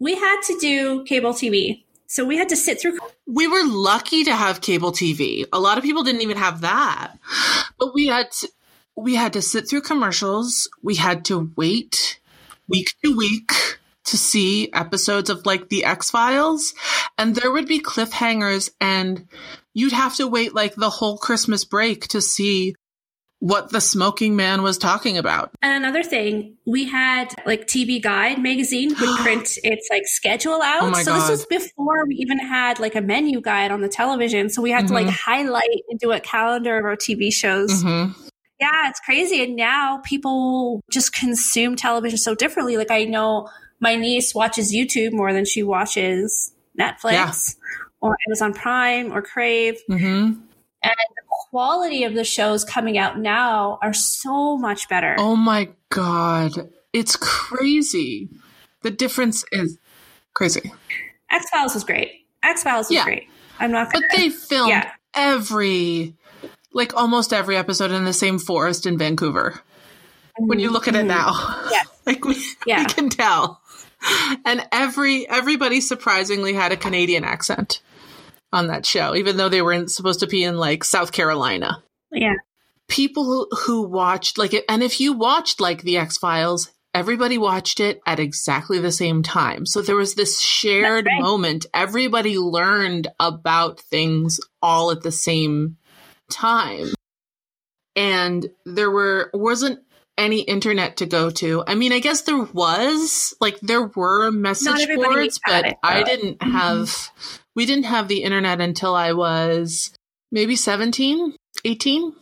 we 0.00 0.16
had 0.16 0.40
to 0.42 0.58
do 0.58 1.04
cable 1.04 1.32
TV. 1.32 1.84
So 2.06 2.24
we 2.24 2.38
had 2.38 2.48
to 2.48 2.56
sit 2.56 2.80
through 2.80 2.98
We 3.26 3.46
were 3.46 3.64
lucky 3.64 4.24
to 4.24 4.34
have 4.34 4.60
cable 4.60 4.92
TV. 4.92 5.44
A 5.52 5.60
lot 5.60 5.76
of 5.78 5.84
people 5.84 6.02
didn't 6.02 6.22
even 6.22 6.38
have 6.38 6.62
that. 6.62 7.12
But 7.78 7.94
we 7.94 8.06
had 8.06 8.30
to, 8.30 8.48
we 8.98 9.14
had 9.14 9.32
to 9.34 9.42
sit 9.42 9.68
through 9.68 9.82
commercials. 9.82 10.68
We 10.82 10.96
had 10.96 11.24
to 11.26 11.50
wait 11.56 12.20
week 12.68 12.88
to 13.04 13.16
week 13.16 13.50
to 14.04 14.16
see 14.16 14.70
episodes 14.72 15.30
of 15.30 15.44
like 15.46 15.68
the 15.68 15.84
X 15.84 16.10
Files, 16.10 16.74
and 17.16 17.34
there 17.34 17.52
would 17.52 17.66
be 17.68 17.80
cliffhangers, 17.80 18.70
and 18.80 19.26
you'd 19.74 19.92
have 19.92 20.16
to 20.16 20.26
wait 20.26 20.54
like 20.54 20.74
the 20.74 20.90
whole 20.90 21.18
Christmas 21.18 21.64
break 21.64 22.08
to 22.08 22.20
see 22.20 22.74
what 23.40 23.70
the 23.70 23.80
smoking 23.80 24.34
man 24.34 24.62
was 24.62 24.78
talking 24.78 25.16
about. 25.16 25.52
And 25.62 25.72
another 25.84 26.02
thing, 26.02 26.56
we 26.66 26.86
had 26.86 27.32
like 27.46 27.66
TV 27.68 28.02
Guide 28.02 28.42
magazine 28.42 28.88
would 28.98 29.16
print 29.22 29.58
its 29.62 29.86
like 29.90 30.06
schedule 30.06 30.60
out. 30.60 30.82
Oh 30.82 31.02
so 31.02 31.12
this 31.14 31.28
was 31.28 31.46
before 31.46 32.04
we 32.06 32.16
even 32.16 32.38
had 32.40 32.80
like 32.80 32.96
a 32.96 33.00
menu 33.00 33.40
guide 33.40 33.70
on 33.70 33.80
the 33.80 33.88
television. 33.88 34.48
So 34.50 34.60
we 34.60 34.70
had 34.70 34.88
to 34.88 34.94
like 34.94 35.06
Mhm. 35.06 35.10
highlight 35.10 35.82
and 35.88 36.00
do 36.00 36.10
a 36.10 36.18
calendar 36.18 36.78
of 36.78 36.84
our 36.84 36.96
TV 36.96 37.32
shows. 37.32 37.82
hmm 37.82 38.06
Yeah, 38.60 38.88
it's 38.88 39.00
crazy. 39.00 39.42
And 39.44 39.56
now 39.56 39.98
people 40.04 40.80
just 40.90 41.14
consume 41.14 41.76
television 41.76 42.18
so 42.18 42.34
differently. 42.34 42.76
Like 42.76 42.90
I 42.90 43.04
know 43.04 43.48
my 43.80 43.94
niece 43.96 44.34
watches 44.34 44.74
YouTube 44.74 45.12
more 45.12 45.32
than 45.32 45.44
she 45.44 45.62
watches 45.62 46.52
Netflix 46.78 47.56
or 48.00 48.16
Amazon 48.28 48.52
Prime 48.54 49.12
or 49.12 49.22
Crave. 49.22 49.78
hmm 49.88 49.94
And 49.96 50.36
the 50.82 51.22
Quality 51.50 52.04
of 52.04 52.12
the 52.14 52.24
shows 52.24 52.62
coming 52.64 52.98
out 52.98 53.18
now 53.18 53.78
are 53.80 53.94
so 53.94 54.58
much 54.58 54.86
better. 54.88 55.14
Oh 55.18 55.34
my 55.36 55.70
god, 55.88 56.68
it's 56.92 57.16
crazy. 57.16 58.28
The 58.82 58.90
difference 58.90 59.44
is 59.50 59.78
crazy. 60.34 60.70
X 61.30 61.48
Files 61.50 61.72
was 61.74 61.84
great. 61.84 62.26
X 62.42 62.62
Files 62.64 62.88
was 62.88 62.96
Yeah. 62.96 63.04
great. 63.04 63.28
I'm 63.58 63.70
not 63.70 63.90
But 63.92 64.02
gonna. 64.02 64.08
they 64.22 64.28
filmed 64.28 64.70
Yeah. 64.70 64.90
every, 65.14 66.14
like 66.78 66.94
almost 66.94 67.34
every 67.34 67.56
episode 67.56 67.90
in 67.90 68.04
the 68.04 68.12
same 68.14 68.38
forest 68.38 68.86
in 68.86 68.96
Vancouver. 68.96 69.60
When 70.38 70.60
you 70.60 70.70
look 70.70 70.88
at 70.88 70.94
it 70.94 71.04
now, 71.04 71.32
Mm-hmm. 71.32 71.68
Yeah. 71.72 71.82
like 72.06 72.24
we, 72.24 72.36
Yeah. 72.64 72.78
we 72.78 72.86
can 72.86 73.10
tell. 73.10 73.60
And 74.46 74.66
every 74.72 75.28
everybody 75.28 75.80
surprisingly 75.80 76.54
had 76.54 76.72
a 76.72 76.76
Canadian 76.76 77.24
accent 77.24 77.82
on 78.52 78.68
that 78.68 78.86
show, 78.86 79.14
even 79.16 79.36
though 79.36 79.48
they 79.48 79.60
weren't 79.60 79.90
supposed 79.90 80.20
to 80.20 80.26
be 80.28 80.44
in 80.44 80.56
like 80.56 80.84
South 80.84 81.12
Carolina. 81.12 81.82
Yeah. 82.12 82.34
People 82.86 83.24
who, 83.24 83.48
who 83.64 83.82
watched 83.82 84.38
like 84.38 84.54
it, 84.54 84.64
and 84.68 84.82
if 84.82 85.00
you 85.00 85.12
watched 85.12 85.60
like 85.60 85.82
the 85.82 85.98
X 85.98 86.16
Files, 86.16 86.70
everybody 86.94 87.38
watched 87.38 87.80
it 87.80 88.00
at 88.06 88.20
exactly 88.20 88.78
the 88.78 88.92
same 88.92 89.22
time. 89.22 89.66
So 89.66 89.82
there 89.82 89.96
was 89.96 90.14
this 90.14 90.40
shared 90.40 91.06
right. 91.06 91.20
moment. 91.20 91.66
Everybody 91.74 92.38
learned 92.38 93.08
about 93.20 93.80
things 93.80 94.40
all 94.62 94.92
at 94.92 95.02
the 95.02 95.12
same 95.12 95.76
time. 96.30 96.92
And 97.96 98.48
there 98.64 98.90
were 98.90 99.30
wasn't 99.34 99.80
any 100.16 100.40
internet 100.40 100.96
to 100.98 101.06
go 101.06 101.30
to. 101.30 101.64
I 101.66 101.74
mean, 101.74 101.92
I 101.92 102.00
guess 102.00 102.22
there 102.22 102.42
was 102.42 103.34
like 103.40 103.58
there 103.60 103.86
were 103.86 104.30
message 104.30 104.88
boards, 104.94 105.40
but 105.46 105.66
it, 105.66 105.76
I 105.82 106.02
didn't 106.02 106.42
have 106.42 107.10
we 107.54 107.66
didn't 107.66 107.84
have 107.84 108.08
the 108.08 108.22
internet 108.22 108.60
until 108.60 108.94
I 108.94 109.12
was 109.12 109.92
maybe 110.30 110.56
17, 110.56 111.34
18. 111.64 112.12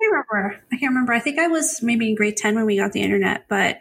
I 0.00 0.04
remember. 0.04 0.60
I 0.72 0.76
can't 0.76 0.90
remember. 0.90 1.12
I 1.12 1.20
think 1.20 1.38
I 1.38 1.48
was 1.48 1.80
maybe 1.82 2.08
in 2.08 2.14
grade 2.14 2.36
10 2.36 2.54
when 2.54 2.66
we 2.66 2.76
got 2.76 2.92
the 2.92 3.02
internet, 3.02 3.46
but 3.48 3.80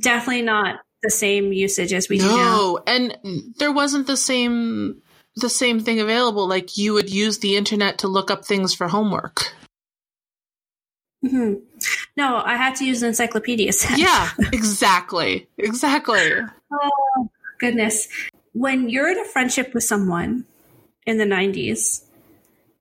definitely 0.00 0.42
not 0.42 0.80
the 1.02 1.10
same 1.10 1.52
usage 1.52 1.92
as 1.92 2.08
we 2.08 2.18
do 2.18 2.24
now. 2.24 2.34
No, 2.34 2.82
and 2.86 3.16
there 3.58 3.72
wasn't 3.72 4.06
the 4.06 4.16
same 4.16 5.02
the 5.40 5.50
same 5.50 5.80
thing 5.80 6.00
available. 6.00 6.46
Like 6.46 6.76
you 6.76 6.94
would 6.94 7.10
use 7.10 7.38
the 7.38 7.56
internet 7.56 7.98
to 7.98 8.08
look 8.08 8.30
up 8.30 8.44
things 8.44 8.74
for 8.74 8.88
homework. 8.88 9.52
hmm 11.26 11.54
No, 12.16 12.42
I 12.44 12.56
had 12.56 12.76
to 12.76 12.84
use 12.84 13.02
an 13.02 13.08
encyclopedia 13.08 13.72
set. 13.72 13.98
Yeah, 13.98 14.30
exactly, 14.52 15.48
exactly. 15.58 16.32
Oh, 16.72 17.30
goodness. 17.58 18.08
When 18.52 18.88
you're 18.88 19.10
in 19.10 19.18
a 19.18 19.24
friendship 19.24 19.74
with 19.74 19.84
someone 19.84 20.44
in 21.06 21.18
the 21.18 21.24
90s, 21.24 22.04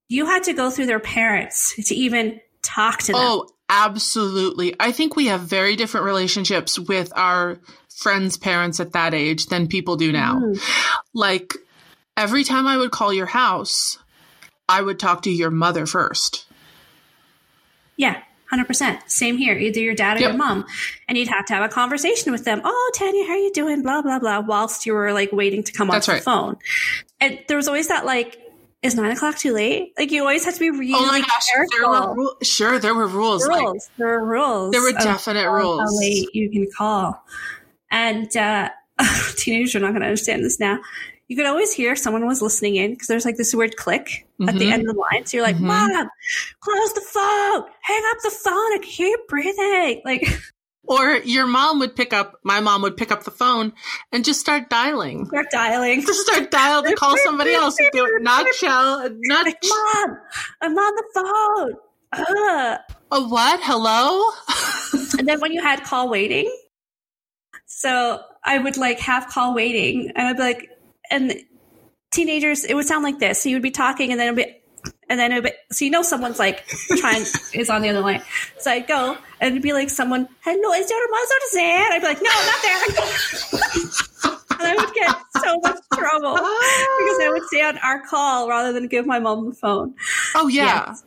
you 0.09 0.25
had 0.25 0.43
to 0.43 0.53
go 0.53 0.69
through 0.69 0.85
their 0.87 0.99
parents 0.99 1.75
to 1.87 1.95
even 1.95 2.39
talk 2.63 2.99
to 2.99 3.11
them. 3.11 3.21
Oh, 3.21 3.49
absolutely. 3.69 4.75
I 4.79 4.91
think 4.91 5.15
we 5.15 5.27
have 5.27 5.41
very 5.41 5.75
different 5.75 6.05
relationships 6.05 6.79
with 6.79 7.11
our 7.15 7.59
friends' 7.95 8.37
parents 8.37 8.79
at 8.79 8.93
that 8.93 9.13
age 9.13 9.47
than 9.47 9.67
people 9.67 9.95
do 9.95 10.11
now. 10.11 10.39
Mm. 10.39 10.61
Like 11.13 11.53
every 12.17 12.43
time 12.43 12.67
I 12.67 12.75
would 12.77 12.91
call 12.91 13.13
your 13.13 13.27
house, 13.27 13.97
I 14.67 14.81
would 14.81 14.99
talk 14.99 15.21
to 15.23 15.31
your 15.31 15.51
mother 15.51 15.85
first. 15.85 16.45
Yeah, 17.95 18.21
100%. 18.51 18.99
Same 19.09 19.37
here. 19.37 19.57
Either 19.57 19.79
your 19.79 19.95
dad 19.95 20.17
or 20.17 20.21
Yep. 20.21 20.29
your 20.29 20.37
mom. 20.37 20.65
And 21.07 21.17
you'd 21.17 21.29
have 21.29 21.45
to 21.45 21.53
have 21.53 21.63
a 21.63 21.69
conversation 21.73 22.31
with 22.31 22.43
them. 22.45 22.61
Oh, 22.63 22.91
Tanya, 22.95 23.25
how 23.25 23.33
are 23.33 23.37
you 23.37 23.51
doing? 23.53 23.81
Blah, 23.81 24.01
blah, 24.01 24.19
blah. 24.19 24.39
Whilst 24.39 24.85
you 24.85 24.93
were 24.93 25.13
like 25.13 25.31
waiting 25.31 25.63
to 25.63 25.71
come 25.71 25.87
That's 25.87 26.07
off 26.07 26.13
right. 26.13 26.19
the 26.19 26.23
phone. 26.25 26.57
And 27.19 27.39
there 27.47 27.57
was 27.57 27.67
always 27.67 27.87
that 27.87 28.05
like, 28.05 28.39
is 28.83 28.93
nine 28.95 29.11
o'clock 29.11 29.37
too 29.37 29.53
late? 29.53 29.93
Like 29.97 30.11
you 30.11 30.21
always 30.21 30.45
had 30.45 30.53
to 30.53 30.59
be 30.59 30.69
really 30.69 30.93
oh 30.95 31.05
my 31.07 31.19
gosh, 31.19 31.29
there 31.53 31.65
careful. 31.65 32.09
were 32.09 32.15
ru- 32.15 32.33
sure 32.43 32.77
there 32.79 32.93
were 32.93 33.07
rules. 33.07 33.45
Like, 33.47 33.65
there 33.97 34.07
were 34.07 34.25
rules. 34.25 34.71
there 34.71 34.81
were 34.83 34.91
definite 34.91 35.43
How 35.45 35.53
rules. 35.55 35.99
late 35.99 36.29
you 36.35 36.49
can 36.51 36.67
call. 36.77 37.23
And 37.89 38.35
uh, 38.37 38.69
teenagers 39.35 39.75
are 39.75 39.79
not 39.79 39.89
going 39.89 40.01
to 40.01 40.07
understand 40.07 40.43
this 40.45 40.59
now. 40.59 40.77
You 41.27 41.35
could 41.35 41.45
always 41.45 41.73
hear 41.73 41.95
someone 41.95 42.25
was 42.25 42.41
listening 42.41 42.75
in 42.77 42.91
because 42.91 43.07
there's 43.07 43.25
like 43.25 43.35
this 43.37 43.53
weird 43.53 43.75
click 43.75 44.27
at 44.47 44.57
the 44.57 44.71
end 44.71 44.87
of 44.87 44.95
the 44.95 45.01
line. 45.11 45.25
So 45.25 45.37
you're 45.37 45.45
like, 45.45 45.57
Mhm. 45.57 45.61
Mom, 45.61 46.09
close 46.61 46.93
the 46.93 47.01
phone, 47.01 47.63
hang 47.81 48.03
up 48.11 48.17
the 48.23 48.29
phone. 48.31 48.53
I 48.53 48.77
can 48.81 48.89
hear 48.89 49.07
you 49.07 49.17
breathing. 49.27 50.01
Like, 50.05 50.25
Or 50.89 51.17
your 51.17 51.45
mom 51.47 51.79
would 51.79 51.97
pick 51.97 52.13
up, 52.13 52.39
my 52.43 52.61
mom 52.61 52.81
would 52.83 52.95
pick 52.95 53.11
up 53.11 53.25
the 53.25 53.31
phone 53.31 53.73
and 54.13 54.23
just 54.23 54.39
start 54.39 54.69
dialing. 54.69 55.25
start 55.25 55.47
dialing. 55.51 55.99
Just 56.01 56.25
start 56.25 56.49
dial 56.49 56.81
to 56.81 56.95
call 56.95 57.17
somebody 57.25 57.53
else. 57.53 57.75
Do 57.91 58.05
it, 58.05 58.11
not 58.23 58.47
shell, 58.55 59.09
not 59.23 59.45
Like, 59.45 59.57
Mom, 59.67 60.17
I'm 60.61 60.77
on 60.77 60.95
the 60.95 61.03
phone. 61.13 61.73
Ugh. 62.13 62.79
a 63.11 63.21
what? 63.27 63.59
Hello? 63.63 64.23
And 65.19 65.27
then 65.27 65.41
when 65.41 65.51
you 65.51 65.61
had 65.61 65.83
call 65.83 66.07
waiting, 66.09 66.49
so 67.65 68.21
I 68.45 68.57
would 68.57 68.77
like 68.77 68.99
have 68.99 69.27
call 69.27 69.53
waiting, 69.53 70.11
and 70.15 70.27
I'd 70.29 70.37
be 70.37 70.41
like, 70.41 70.69
and 71.09 71.33
teenagers, 72.11 72.63
it 72.63 72.73
would 72.73 72.85
sound 72.85 73.03
like 73.03 73.19
this. 73.19 73.41
So 73.41 73.49
you 73.49 73.55
would 73.55 73.63
be 73.63 73.71
talking, 73.71 74.11
and 74.11 74.19
then 74.19 74.27
it'd 74.33 74.45
be, 74.45 74.91
and 75.09 75.19
then 75.19 75.31
it 75.31 75.35
would 75.35 75.43
be, 75.45 75.51
so 75.71 75.85
you 75.85 75.91
know 75.91 76.03
someone's 76.03 76.39
like 76.39 76.65
trying 76.97 77.21
is 77.53 77.69
on 77.69 77.81
the 77.81 77.89
other 77.89 78.01
line. 78.01 78.21
So 78.59 78.71
I'd 78.71 78.87
go, 78.87 79.17
and 79.39 79.51
it'd 79.51 79.63
be 79.63 79.73
like 79.73 79.89
someone, 79.89 80.27
hello, 80.41 80.73
is 80.73 80.89
your 80.89 81.11
mother 81.11 81.33
there? 81.53 81.91
I'd 81.91 82.01
be 82.01 82.07
like, 82.07 82.21
no, 82.21 82.29
not 82.29 82.61
there. 82.63 83.97
and 84.59 84.67
I 84.67 84.75
would 84.75 84.93
get 84.93 85.15
so 85.43 85.59
much 85.61 85.79
trouble 85.93 86.33
because 86.33 87.19
I 87.21 87.29
would 87.31 87.43
stay 87.43 87.61
on 87.61 87.77
our 87.79 88.01
call 88.05 88.49
rather 88.49 88.73
than 88.73 88.87
give 88.87 89.05
my 89.05 89.19
mom 89.19 89.49
the 89.49 89.55
phone. 89.55 89.93
Oh 90.35 90.47
yeah. 90.47 90.85
Yes. 90.87 91.03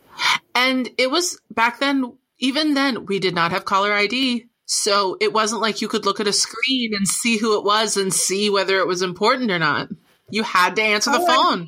And 0.55 0.91
it 0.99 1.11
was 1.11 1.41
back 1.51 1.81
then, 1.81 2.13
even 2.39 2.75
then, 2.75 3.07
we 3.07 3.19
did 3.19 3.35
not 3.35 3.53
have 3.53 3.65
caller 3.65 3.93
ID. 3.93 4.47
So 4.73 5.17
it 5.21 5.33
wasn't 5.33 5.63
like 5.63 5.81
you 5.81 5.89
could 5.89 6.05
look 6.05 6.21
at 6.21 6.29
a 6.29 6.33
screen 6.33 6.95
and 6.95 7.07
see 7.09 7.39
who 7.39 7.59
it 7.59 7.65
was 7.65 7.97
and 7.97 8.15
see 8.15 8.51
whether 8.51 8.79
it 8.79 8.87
was 8.87 9.03
important 9.03 9.51
or 9.51 9.59
not. 9.59 9.89
You 10.31 10.45
had 10.45 10.77
to 10.77 10.83
answer 10.83 11.11
the 11.11 11.19
phone. 11.19 11.67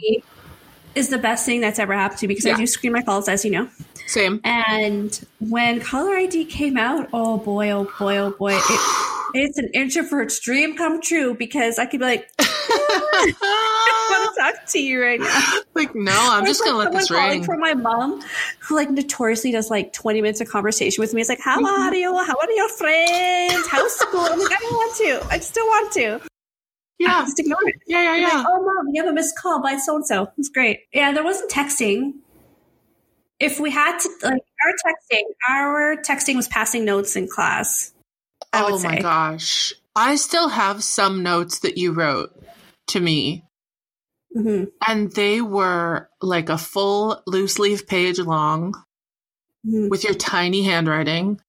Is 0.94 1.08
the 1.08 1.18
best 1.18 1.44
thing 1.44 1.60
that's 1.60 1.80
ever 1.80 1.94
happened 1.94 2.20
to 2.20 2.28
me 2.28 2.34
because 2.34 2.44
Yeah. 2.44 2.54
I 2.54 2.58
do 2.58 2.66
screen 2.68 2.92
my 2.92 3.02
calls, 3.02 3.28
as 3.28 3.44
you 3.44 3.50
know. 3.50 3.68
Same. 4.06 4.40
And 4.44 5.20
when 5.40 5.80
caller 5.80 6.14
ID 6.14 6.44
came 6.44 6.76
out, 6.76 7.08
oh 7.12 7.38
boy, 7.38 7.70
oh 7.72 7.90
boy, 7.98 8.18
oh 8.18 8.30
boy, 8.30 8.54
it, 8.54 8.62
it's 9.34 9.58
an 9.58 9.70
introvert's 9.74 10.38
dream 10.38 10.76
come 10.76 11.00
true 11.00 11.34
because 11.34 11.80
I 11.80 11.86
could 11.86 11.98
be 11.98 12.06
like, 12.06 12.30
to 14.68 14.78
you 14.78 15.02
right 15.02 15.20
now. 15.20 15.42
like, 15.74 15.94
no, 15.94 16.12
I'm 16.14 16.44
Or 16.44 16.46
just 16.46 16.60
it's 16.60 16.70
going 16.70 16.72
to 16.72 16.78
like 16.84 16.92
let 16.94 17.00
this 17.00 17.10
ring. 17.10 17.44
For 17.44 17.56
my 17.56 17.74
mom, 17.74 18.22
who 18.60 18.76
like 18.76 18.90
notoriously 18.90 19.52
does 19.52 19.70
like 19.70 19.92
20 19.92 20.20
minutes 20.22 20.40
of 20.40 20.48
conversation 20.48 21.00
with 21.02 21.12
me. 21.14 21.20
It's 21.20 21.30
like, 21.30 21.40
how 21.40 21.56
Mm-hmm. 21.58 21.66
are 21.66 21.94
you? 21.94 22.12
How 22.16 22.34
are 22.36 22.50
your 22.50 22.68
friends? 22.70 23.66
How's 23.68 23.92
school? 23.94 24.20
I'm 24.20 24.38
like, 24.38 24.52
I 24.52 24.56
don't 24.60 24.74
want 24.74 24.96
to. 24.96 25.26
I 25.34 25.38
don't 25.38 25.66
want 25.68 25.92
to. 25.94 26.20
Yeah. 26.98 27.22
Just 27.24 27.40
ignore 27.40 27.58
it. 27.66 27.74
Yeah, 27.86 28.02
yeah, 28.02 28.10
Like, 28.24 28.32
yeah. 28.32 28.44
oh, 28.46 28.62
mom, 28.62 28.94
you 28.94 29.02
have 29.02 29.10
a 29.10 29.14
missed 29.14 29.36
call 29.38 29.60
by 29.62 29.76
so 29.76 29.96
and 29.96 30.06
so. 30.06 30.30
It's 30.38 30.48
great. 30.48 30.80
Yeah, 30.92 31.12
there 31.12 31.24
wasn't 31.24 31.50
texting. 31.50 32.12
If 33.40 33.58
we 33.58 33.70
had 33.72 33.98
to, 33.98 34.08
like, 34.22 34.42
our 34.64 34.72
texting, 34.86 35.22
our 35.48 35.96
texting 35.96 36.36
was 36.36 36.46
passing 36.46 36.84
notes 36.84 37.16
in 37.16 37.26
class. 37.28 37.92
Oh 38.52 38.78
my 38.82 38.96
say. 38.96 39.02
gosh. 39.02 39.72
I 39.96 40.14
still 40.14 40.48
have 40.48 40.84
some 40.84 41.22
notes 41.24 41.60
that 41.60 41.76
you 41.76 41.92
wrote 41.92 42.30
to 42.88 43.00
me, 43.00 43.44
hmm 44.34 44.64
and 44.86 45.12
they 45.12 45.40
were 45.40 46.08
like 46.20 46.48
a 46.48 46.58
full 46.58 47.22
loose 47.26 47.58
leaf 47.58 47.86
page 47.86 48.18
long 48.18 48.74
hmm 49.64 49.88
with 49.88 50.04
your 50.04 50.14
tiny 50.14 50.62
handwriting. 50.64 51.40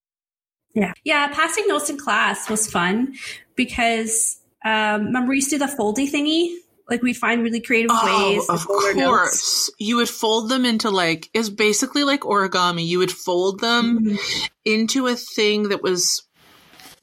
Yeah. 0.75 0.93
Yeah, 1.03 1.27
passing 1.27 1.67
notes 1.67 1.89
in 1.89 1.97
class 1.97 2.49
was 2.49 2.69
fun 2.69 3.15
because 3.55 4.39
um, 4.65 5.05
remember 5.05 5.29
we 5.29 5.35
used 5.37 5.49
to 5.51 5.57
do 5.57 5.65
the 5.65 5.71
foldy 5.77 6.09
thingy 6.11 6.55
Like 6.89 7.01
we'd 7.01 7.13
find 7.17 7.43
really 7.43 7.61
creative 7.61 7.91
Oh, 7.93 8.31
ways. 8.35 8.47
to 8.47 8.53
of 8.53 8.69
our 8.69 8.93
notes. 8.93 9.07
course. 9.07 9.69
You 9.79 9.95
would 9.97 10.09
fold 10.09 10.49
them 10.49 10.65
into 10.65 10.89
like 10.89 11.29
is 11.33 11.49
basically 11.49 12.03
like 12.03 12.21
origami. 12.21 12.85
You 12.85 12.99
would 12.99 13.11
fold 13.11 13.59
them 13.61 13.99
Mhm. 13.99 14.49
into 14.65 15.07
a 15.07 15.15
thing 15.15 15.69
that 15.69 15.81
was 15.83 16.23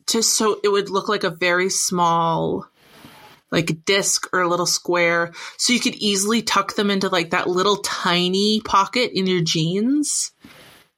to 0.07 0.23
so 0.23 0.59
it 0.65 0.69
would 0.69 0.91
look 0.91 1.09
like 1.09 1.25
a 1.25 1.31
very 1.31 1.71
small 1.71 2.67
like 3.51 3.71
a 3.71 3.75
disc 3.75 4.27
or 4.33 4.41
a 4.41 4.49
little 4.49 4.67
square 4.67 5.33
so 5.57 5.73
you 5.73 5.81
could 5.81 5.95
easily 5.97 6.43
tuck 6.43 6.75
them 6.75 6.91
into 6.91 7.09
like 7.09 7.31
that 7.31 7.49
little 7.49 7.77
tiny 7.79 8.61
pocket 8.61 9.11
in 9.13 9.27
your 9.27 9.41
jeans 9.43 10.33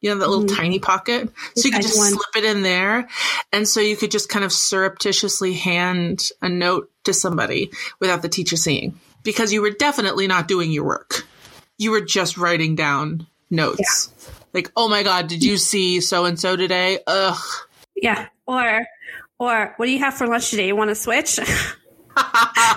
you 0.00 0.10
know 0.10 0.18
that 0.18 0.28
little 0.28 0.44
Mhm. 0.44 0.56
tiny 0.56 0.78
pocket 0.78 1.28
so 1.56 1.68
you 1.68 1.72
could 1.72 1.82
just 1.82 1.96
slip 2.00 2.36
it 2.36 2.44
in 2.44 2.62
there 2.62 3.08
and 3.52 3.66
so 3.68 3.80
you 3.80 3.96
could 3.96 4.10
just 4.10 4.28
kind 4.28 4.44
of 4.44 4.52
surreptitiously 4.52 5.52
hand 5.54 6.28
a 6.42 6.48
note 6.48 6.90
to 7.04 7.14
somebody 7.14 7.70
without 8.00 8.22
the 8.22 8.28
teacher 8.28 8.56
seeing 8.56 8.98
because 9.22 9.52
you 9.52 9.62
were 9.62 9.70
definitely 9.70 10.26
not 10.26 10.48
doing 10.48 10.70
your 10.72 10.84
work 10.84 11.26
you 11.78 11.90
were 11.90 12.00
just 12.00 12.36
writing 12.36 12.74
down 12.74 13.26
notes 13.50 14.10
like 14.52 14.70
oh 14.76 14.88
my 14.88 15.02
god 15.02 15.28
did 15.28 15.42
you 15.44 15.56
see 15.56 16.00
so 16.00 16.24
and 16.24 16.38
so 16.40 16.56
today 16.56 16.98
ugh 17.06 17.38
Yeah. 17.94 18.26
Or, 18.46 18.86
or 19.38 19.74
what 19.76 19.86
do 19.86 19.92
you 19.92 20.00
have 20.00 20.14
for 20.14 20.26
lunch 20.26 20.50
today? 20.50 20.66
You 20.66 20.74
want 20.74 20.88
to 20.90 20.96
switch? 20.96 21.38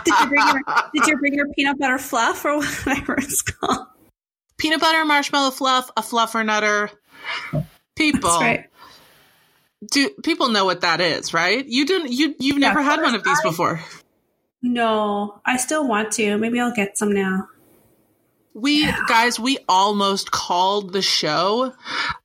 did 0.06 0.14
you 0.20 0.28
bring 0.28 0.48
your 0.48 0.62
Did 0.94 1.08
you 1.08 1.18
bring 1.18 1.34
your 1.34 1.48
peanut 1.54 1.78
butter 1.80 1.98
fluff 1.98 2.46
or 2.46 2.58
whatever 2.58 3.16
it's 3.18 3.42
called? 3.42 3.88
peanut 4.58 4.80
butter 4.80 5.04
marshmallow 5.06 5.52
fluff 5.52 5.90
a 5.98 6.02
fluffernutter 6.02 6.90
people 7.96 8.30
That's 8.30 8.42
right. 8.42 8.70
do 9.92 10.10
people 10.24 10.48
know 10.50 10.64
what 10.66 10.82
that 10.82 11.02
is 11.02 11.34
right 11.34 11.66
you 11.66 11.86
didn't 11.86 12.12
you 12.14 12.36
you've 12.40 12.58
Yeah, 12.60 12.70
never 12.70 12.82
had 12.82 13.02
one 13.02 13.16
of 13.16 13.24
these 13.24 13.42
before 13.42 13.82
No, 14.62 15.42
I 15.46 15.58
still 15.58 15.88
want 15.88 16.12
to. 16.14 16.38
Maybe 16.38 16.60
I'll 16.60 16.74
get 16.74 16.98
some 16.98 17.12
now. 17.14 17.50
we 18.54 18.86
guys 19.08 19.40
we 19.40 19.58
almost 19.68 20.32
called 20.32 20.94
the 20.94 21.02
show 21.02 21.74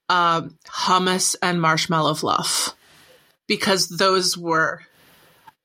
um, 0.09 0.57
hummus 0.67 1.35
and 1.43 1.61
marshmallow 1.61 2.15
fluff 2.15 2.77
because 3.49 3.89
those 3.89 4.39
were 4.39 4.83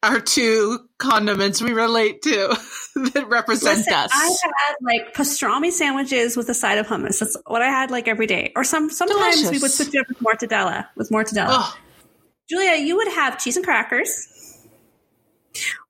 our 0.05 0.19
two 0.19 0.87
condiments 0.99 1.61
we 1.61 1.73
relate 1.73 2.21
to 2.21 2.47
that 2.95 3.25
represent 3.27 3.79
Listen, 3.79 3.93
us 3.93 4.11
I 4.13 4.37
had 4.67 4.75
like 4.81 5.13
pastrami 5.13 5.71
sandwiches 5.71 6.37
with 6.37 6.47
a 6.49 6.53
side 6.53 6.77
of 6.77 6.87
hummus. 6.87 7.19
That's 7.19 7.35
what 7.47 7.61
I 7.61 7.67
had 7.67 7.91
like 7.91 8.07
every 8.07 8.27
day. 8.27 8.51
Or 8.55 8.63
some 8.63 8.89
sometimes 8.89 9.37
we 9.37 9.43
would 9.43 9.51
Delicious. 9.53 9.77
switch 9.77 9.95
it 9.95 9.99
up 9.99 10.07
with 10.07 10.19
mortadella. 10.19 10.87
With 10.95 11.09
mortadella. 11.09 11.47
oh, 11.49 11.77
Julia, 12.49 12.75
you 12.85 12.95
would 12.95 13.07
have 13.09 13.39
cheese 13.41 13.55
and 13.57 13.65
crackers. 13.65 14.27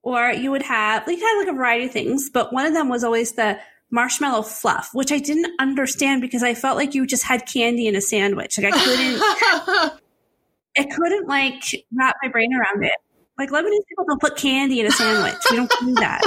Or 0.01 0.30
you 0.32 0.51
would 0.51 0.62
have 0.63 1.06
like 1.08 1.17
you 1.17 1.25
had 1.25 1.39
like 1.39 1.47
a 1.49 1.54
variety 1.58 1.86
of 1.86 1.91
things, 1.91 2.30
but 2.30 2.54
one 2.54 2.65
of 2.65 2.73
them 2.73 2.88
was 2.89 3.04
always 3.04 3.34
the 3.34 3.60
marshmallow 3.91 4.43
fluff, 4.43 4.89
which 4.93 5.12
I 5.12 5.19
didn't 5.19 5.51
understand 5.60 6.21
because 6.21 6.43
I 6.43 6.54
felt 6.54 6.78
like 6.78 6.93
you 6.93 7.06
just 7.08 7.23
had 7.23 7.47
candy 7.51 7.88
in 7.88 7.95
a 7.95 8.01
sandwich. 8.01 8.58
Like 8.58 8.73
I 8.73 8.80
couldn't 8.84 10.01
I 10.78 10.84
couldn't 10.84 11.28
like 11.28 11.63
wrap 11.93 12.15
my 12.21 12.30
brain 12.30 12.51
around 12.54 12.84
it. 12.84 12.93
Like 13.38 13.50
Lebanese 13.50 13.86
people 13.89 14.06
don't 14.08 14.21
put 14.21 14.38
candy 14.38 14.80
in 14.80 14.86
a 14.88 14.91
sandwich. 14.91 15.36
We 15.52 15.58
don't 15.58 15.71
do 15.82 15.93
that. 15.95 16.21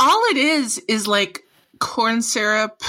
all 0.00 0.22
it 0.30 0.36
is 0.36 0.78
is 0.88 1.06
like 1.06 1.44
corn 1.78 2.22
syrup 2.22 2.82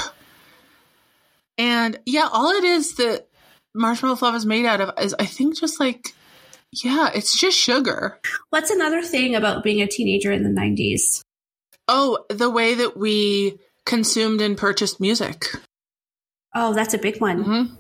and 1.58 2.00
yeah 2.06 2.28
all 2.32 2.50
it 2.52 2.64
is 2.64 2.96
that 2.96 3.28
marshmallow 3.74 4.16
fluff 4.16 4.36
is 4.36 4.46
made 4.46 4.66
out 4.66 4.82
of 4.82 4.92
is 5.02 5.16
i 5.20 5.26
think 5.26 5.58
just 5.58 5.80
like 5.80 6.14
yeah 6.84 7.10
it's 7.14 7.38
just 7.38 7.58
sugar 7.58 8.20
What's 8.50 8.70
another 8.70 9.02
thing 9.02 9.36
about 9.36 9.64
being 9.64 9.82
a 9.82 9.88
teenager 9.88 10.32
in 10.32 10.44
the 10.44 10.50
90s? 10.50 11.22
oh 11.88 12.26
the 12.30 12.50
way 12.50 12.74
that 12.76 12.98
we 12.98 13.58
consumed 13.86 14.42
and 14.42 14.58
purchased 14.58 15.00
music 15.00 15.46
Oh, 16.54 16.74
that's 16.74 16.94
a 16.94 16.98
big 16.98 17.22
one. 17.22 17.46
Mhm. 17.46 17.72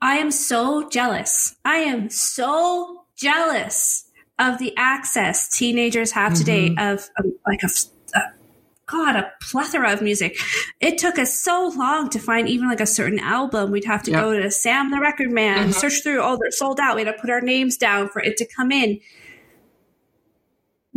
I 0.00 0.18
am 0.18 0.30
so 0.30 0.88
jealous. 0.88 1.56
I 1.64 1.78
am 1.78 2.10
so 2.10 2.97
jealous 3.18 4.04
of 4.38 4.58
the 4.58 4.72
access 4.76 5.48
teenagers 5.48 6.12
have 6.12 6.32
today 6.34 6.74
of 6.78 7.08
um, 7.18 7.32
like 7.46 7.62
a 7.64 7.68
God, 8.86 9.16
a 9.16 9.30
plethora 9.42 9.92
of 9.92 10.00
music. 10.00 10.38
It 10.80 10.96
took 10.96 11.18
us 11.18 11.38
so 11.38 11.70
long 11.76 12.08
to 12.08 12.18
find 12.18 12.48
even 12.48 12.68
like 12.68 12.80
a 12.80 12.86
certain 12.86 13.18
album. 13.18 13.70
We'd 13.70 13.84
have 13.84 14.02
to 14.04 14.10
Yep. 14.12 14.20
go 14.22 14.40
to 14.40 14.50
Sam 14.50 14.90
the 14.90 14.98
Record 14.98 15.30
Man, 15.30 15.68
Mhm. 15.68 15.74
search 15.74 16.02
through. 16.02 16.22
Oh, 16.22 16.38
they're 16.40 16.50
sold 16.50 16.80
out. 16.80 16.96
We 16.96 17.04
had 17.04 17.14
to 17.14 17.20
put 17.20 17.28
our 17.28 17.42
names 17.42 17.76
down 17.76 18.08
for 18.08 18.22
it 18.22 18.38
to 18.38 18.46
come 18.46 18.72
in. 18.72 18.98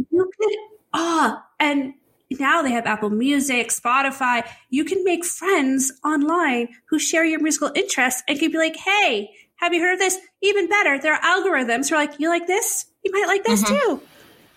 You 0.09 0.31
could, 0.39 0.55
ah, 0.93 1.43
and 1.59 1.93
now 2.39 2.61
they 2.61 2.71
have 2.71 2.85
Apple 2.85 3.09
Music, 3.09 3.67
Spotify. 3.69 4.47
You 4.69 4.85
can 4.85 5.03
make 5.03 5.25
friends 5.25 5.91
online 6.05 6.69
who 6.85 6.97
share 6.97 7.25
your 7.25 7.41
musical 7.41 7.71
interests 7.75 8.23
and 8.27 8.39
can 8.39 8.51
be 8.51 8.57
like, 8.57 8.77
hey, 8.77 9.31
have 9.61 9.73
you 9.73 9.81
heard 9.81 9.93
of 9.93 9.99
this? 9.99 10.17
Even 10.41 10.67
better, 10.67 10.99
there 10.99 11.13
are 11.13 11.21
algorithms 11.21 11.89
who 11.89 11.95
are 11.95 11.99
like, 11.99 12.19
you 12.19 12.29
like 12.29 12.47
this? 12.47 12.85
You 13.03 13.11
might 13.11 13.27
like 13.27 13.43
this 13.43 13.63
Mhm. 13.63 13.67
too. 13.67 14.01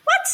What? 0.05 0.27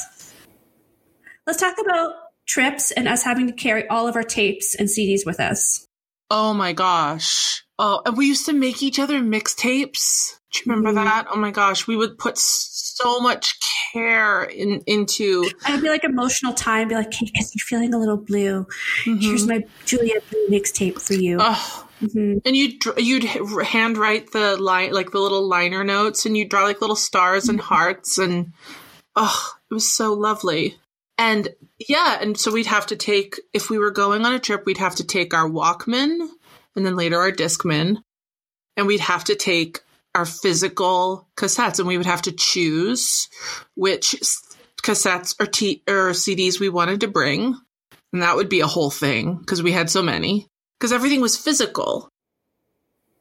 Let's 1.46 1.60
talk 1.60 1.76
about 1.80 2.14
trips 2.46 2.90
and 2.90 3.08
us 3.08 3.22
having 3.22 3.46
to 3.46 3.52
carry 3.52 3.86
all 3.88 4.06
of 4.08 4.16
our 4.16 4.22
tapes 4.22 4.74
and 4.74 4.88
CDs 4.88 5.24
with 5.26 5.40
us. 5.40 5.86
oh 6.32 6.54
my 6.54 6.72
gosh 6.72 7.64
oh 7.80 8.02
and 8.06 8.16
we 8.16 8.24
used 8.26 8.46
to 8.46 8.52
make 8.52 8.84
each 8.84 9.00
other 9.00 9.18
mixtapes 9.18 10.34
do 10.52 10.60
you 10.60 10.72
remember 10.72 10.90
Mhm. 10.92 11.04
that 11.04 11.26
oh 11.28 11.36
my 11.36 11.50
gosh 11.50 11.88
we 11.88 11.96
would 11.96 12.18
put 12.18 12.38
so 12.38 13.18
much 13.18 13.56
care 13.92 14.44
in 14.44 14.80
into 14.86 15.42
And 15.64 15.74
it'd 15.74 15.82
be 15.82 15.88
like 15.88 16.04
emotional 16.04 16.52
time, 16.52 16.86
be 16.86 16.94
like, 16.94 17.12
hey, 17.12 17.26
because 17.26 17.52
you're 17.54 17.64
feeling 17.66 17.92
a 17.94 17.98
little 17.98 18.16
blue. 18.16 18.64
Here's 19.04 19.44
Mhm. 19.44 19.48
my 19.48 19.64
Julia 19.86 20.20
Blue 20.30 20.46
mixtape 20.48 21.00
for 21.02 21.14
you. 21.14 21.38
Ugh. 21.40 21.84
Hmm 22.00 22.38
And 22.44 22.56
you'd 22.56 22.82
you'd 22.96 23.24
handwrite 23.24 24.32
the 24.32 24.56
line 24.56 24.92
like 24.92 25.10
the 25.10 25.20
little 25.20 25.46
liner 25.46 25.84
notes, 25.84 26.26
and 26.26 26.36
you'd 26.36 26.48
draw 26.48 26.64
like 26.64 26.80
little 26.80 26.96
stars 26.96 27.48
and 27.48 27.60
hearts, 27.60 28.18
and 28.18 28.52
oh, 29.16 29.52
it 29.70 29.74
was 29.74 29.94
so 29.94 30.14
lovely. 30.14 30.76
And 31.18 31.48
yeah, 31.78 32.18
and 32.20 32.38
so 32.38 32.50
we'd 32.50 32.66
have 32.66 32.86
to 32.86 32.96
take 32.96 33.38
if 33.52 33.68
we 33.68 33.78
were 33.78 33.90
going 33.90 34.24
on 34.24 34.34
a 34.34 34.38
trip, 34.38 34.64
we'd 34.64 34.78
have 34.78 34.96
to 34.96 35.06
take 35.06 35.34
our 35.34 35.48
Walkman, 35.48 36.28
and 36.74 36.86
then 36.86 36.96
later 36.96 37.18
our 37.18 37.32
Discman, 37.32 37.98
and 38.76 38.86
we'd 38.86 39.00
have 39.00 39.24
to 39.24 39.34
take 39.34 39.80
our 40.14 40.24
physical 40.24 41.28
cassettes, 41.36 41.78
and 41.78 41.86
we 41.86 41.98
would 41.98 42.06
have 42.06 42.22
to 42.22 42.32
choose 42.32 43.28
which 43.74 44.14
cassettes 44.82 45.34
or 45.38 45.46
t- 45.46 45.82
or 45.86 46.10
CDs 46.10 46.58
we 46.58 46.70
wanted 46.70 47.02
to 47.02 47.08
bring, 47.08 47.54
and 48.12 48.22
that 48.22 48.36
would 48.36 48.48
be 48.48 48.60
a 48.60 48.66
whole 48.66 48.90
thing 48.90 49.36
because 49.36 49.62
we 49.62 49.72
had 49.72 49.90
so 49.90 50.02
many 50.02 50.48
because 50.80 50.92
everything 50.92 51.20
was 51.20 51.36
physical. 51.36 52.08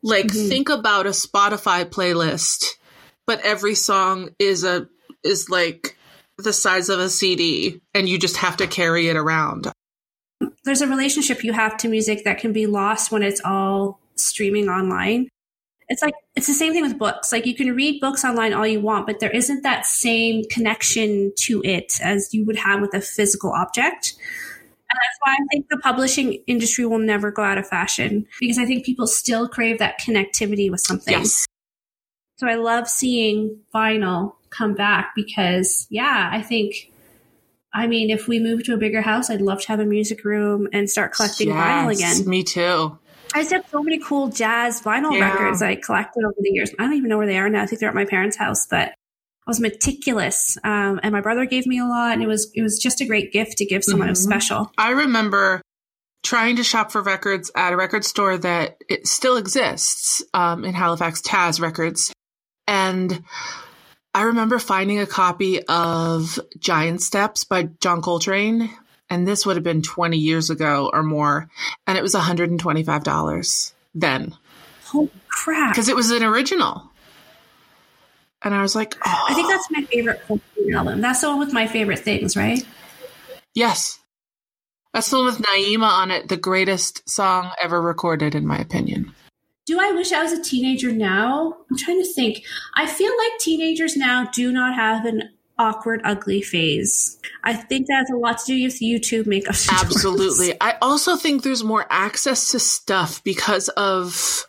Like 0.02 0.28
Mhm. 0.28 0.48
think 0.48 0.70
about 0.70 1.06
a 1.06 1.10
Spotify 1.10 1.84
playlist, 1.84 2.64
but 3.28 3.42
every 3.42 3.76
song 3.76 4.30
is 4.40 4.64
a 4.64 4.88
is 5.24 5.50
like 5.50 5.98
the 6.38 6.54
size 6.54 6.88
of 6.88 7.00
a 7.00 7.10
CD 7.10 7.82
and 7.94 8.08
you 8.08 8.18
just 8.18 8.38
have 8.38 8.56
to 8.58 8.68
carry 8.68 9.10
it 9.10 9.18
around. 9.18 9.70
There's 10.64 10.82
a 10.82 10.88
relationship 10.88 11.44
you 11.44 11.52
have 11.52 11.76
to 11.78 11.90
music 11.90 12.24
that 12.24 12.40
can 12.40 12.54
be 12.54 12.66
lost 12.66 13.12
when 13.12 13.24
it's 13.24 13.42
all 13.44 14.00
streaming 14.16 14.70
online. 14.70 15.28
It's 15.90 16.02
like 16.02 16.14
it's 16.38 16.48
the 16.48 16.54
same 16.54 16.72
thing 16.72 16.84
with 16.84 16.98
books. 16.98 17.34
Like 17.34 17.46
you 17.46 17.56
can 17.56 17.76
read 17.76 18.00
books 18.00 18.24
online 18.24 18.54
all 18.54 18.66
you 18.66 18.80
want, 18.80 19.06
but 19.06 19.20
there 19.20 19.32
isn't 19.32 19.64
that 19.64 19.86
same 19.86 20.46
connection 20.46 21.34
to 21.40 21.62
it 21.66 22.00
as 22.02 22.34
you 22.34 22.46
would 22.46 22.56
have 22.58 22.80
with 22.80 22.94
a 22.94 23.02
physical 23.02 23.52
object. 23.52 24.14
And 24.92 24.98
that's 24.98 25.18
why 25.22 25.34
I 25.34 25.46
think 25.52 25.68
the 25.70 25.78
publishing 25.78 26.34
industry 26.48 26.86
will 26.86 27.00
never 27.00 27.32
go 27.32 27.44
out 27.44 27.58
of 27.58 27.68
fashion 27.68 28.26
because 28.40 28.58
I 28.58 28.66
think 28.66 28.86
people 28.86 29.06
still 29.06 29.48
crave 29.48 29.78
that 29.80 30.00
connectivity 30.00 30.72
with 30.72 30.82
something. 30.82 31.14
Yes. 31.14 31.46
So 32.38 32.48
I 32.48 32.56
love 32.56 32.88
seeing 32.88 33.60
vinyl 33.74 34.34
come 34.50 34.74
back 34.74 35.12
because, 35.16 35.86
yeah, 35.90 36.30
I 36.32 36.42
think, 36.42 36.92
I 37.74 37.86
mean, 37.86 38.10
if 38.10 38.28
we 38.28 38.40
move 38.40 38.64
to 38.64 38.74
a 38.74 38.78
bigger 38.78 39.02
house, 39.02 39.30
I'd 39.30 39.42
love 39.42 39.62
to 39.62 39.68
have 39.68 39.80
a 39.80 39.86
music 39.86 40.24
room 40.26 40.68
and 40.74 40.90
start 40.90 41.14
collecting 41.14 41.50
vinyl 41.50 41.94
again. 41.94 42.28
Me 42.28 42.44
too. 42.44 42.98
I 43.36 43.42
just 43.42 43.52
have 43.52 43.66
so 43.72 43.84
many 43.84 44.00
cool 44.00 44.30
jazz 44.30 44.82
vinyl 44.82 45.14
Yeah. 45.14 45.34
records 45.34 45.62
I 45.62 45.76
collected 45.76 46.24
over 46.24 46.34
the 46.40 46.50
years. 46.50 46.72
I 46.80 46.84
don't 46.84 46.94
even 46.94 47.10
know 47.10 47.18
where 47.20 47.28
they 47.28 47.38
are 47.38 47.50
now. 47.50 47.62
I 47.62 47.68
think 47.68 47.80
they're 47.80 47.90
at 47.90 47.94
my 47.94 48.06
parents' 48.06 48.38
house, 48.38 48.66
but 48.66 48.94
I 49.50 49.52
was 49.52 49.60
meticulous. 49.60 50.60
Um, 50.64 51.00
and 51.02 51.12
my 51.12 51.22
brother 51.22 51.44
gave 51.48 51.66
me 51.66 51.80
a 51.80 51.84
lot, 51.86 52.14
and 52.14 52.22
it 52.22 52.28
was 52.28 52.52
it 52.54 52.62
was 52.62 52.78
just 52.78 53.02
a 53.02 53.06
great 53.08 53.34
gift 53.34 53.58
to 53.58 53.66
give 53.66 53.84
someone 53.84 54.10
Mhm. 54.10 54.16
special. 54.18 54.72
I 54.78 54.92
remember 54.92 55.60
trying 56.22 56.58
to 56.58 56.64
shop 56.64 56.92
for 56.92 57.02
records 57.02 57.50
at 57.56 57.74
a 57.74 57.76
record 57.76 58.06
store 58.06 58.38
that 58.38 58.78
it 58.88 59.08
still 59.08 59.38
exists 59.38 60.22
um, 60.36 60.64
in 60.66 60.76
Halifax, 60.76 61.24
Taz 61.24 61.60
Records, 61.60 62.14
and 62.68 63.24
I 64.14 64.22
remember 64.24 64.60
finding 64.60 65.00
a 65.00 65.08
copy 65.08 65.64
of 65.64 66.40
Giant 66.60 67.02
Steps 67.02 67.44
by 67.44 67.70
John 67.82 68.04
Coltrane, 68.04 68.70
and 69.10 69.28
this 69.28 69.48
would 69.48 69.56
have 69.56 69.64
been 69.64 69.82
20 69.82 70.18
years 70.20 70.52
ago 70.52 70.92
or 70.94 71.02
more, 71.02 71.50
and 71.88 71.98
it 71.98 72.04
was 72.04 72.14
$125 72.14 73.74
then 73.96 74.36
Holy 74.86 75.10
crap! 75.28 75.72
because 75.74 75.90
it 75.90 75.96
was 75.96 76.12
an 76.12 76.22
original. 76.24 76.89
And 78.42 78.54
I 78.54 78.62
was 78.62 78.76
like, 78.76 78.96
oh, 79.06 79.26
I 79.30 79.34
think 79.34 79.48
oh. 79.48 79.52
that's 79.52 79.68
my 79.72 79.84
favorite 79.84 80.22
Coltrane 80.28 80.74
album. 80.74 81.02
That's 81.02 81.22
the 81.22 81.30
one 81.30 81.40
with 81.40 81.54
my 81.54 81.68
favorite 81.68 82.00
things, 82.00 82.38
right? 82.38 82.66
Yes. 83.54 84.00
That's 84.94 85.10
the 85.10 85.18
one 85.18 85.26
with 85.26 85.40
Naima 85.40 85.88
on 85.88 86.12
it, 86.12 86.30
the 86.30 86.38
greatest 86.38 87.08
song 87.10 87.52
ever 87.62 87.82
recorded, 87.82 88.36
in 88.36 88.48
my 88.48 88.58
opinion. 88.58 89.14
Do 89.66 89.80
I 89.80 89.92
wish 89.92 90.12
I 90.12 90.24
was 90.24 90.32
a 90.32 90.42
teenager 90.42 90.92
now? 90.92 91.56
I'm 91.70 91.78
trying 91.78 92.02
to 92.02 92.14
think. 92.14 92.44
I 92.76 92.88
feel 92.88 93.12
like 93.12 93.40
teenagers 93.40 93.96
now 93.96 94.26
do 94.34 94.52
not 94.52 94.74
have 94.74 95.06
an 95.06 95.30
awkward, 95.60 96.02
ugly 96.04 96.42
phase. 96.42 97.20
I 97.44 97.54
think 97.54 97.88
that 97.88 97.98
has 97.98 98.10
a 98.10 98.16
lot 98.16 98.40
to 98.40 98.46
do 98.46 98.64
with 98.64 98.80
YouTube 98.80 99.28
makeup. 99.28 99.56
Absolutely. 99.70 100.56
I 100.60 100.78
also 100.82 101.18
think 101.18 101.44
there's 101.44 101.64
more 101.64 101.86
access 101.92 102.52
to 102.52 102.60
stuff 102.60 103.24
because 103.24 103.68
of 103.70 104.14
well, 104.16 104.49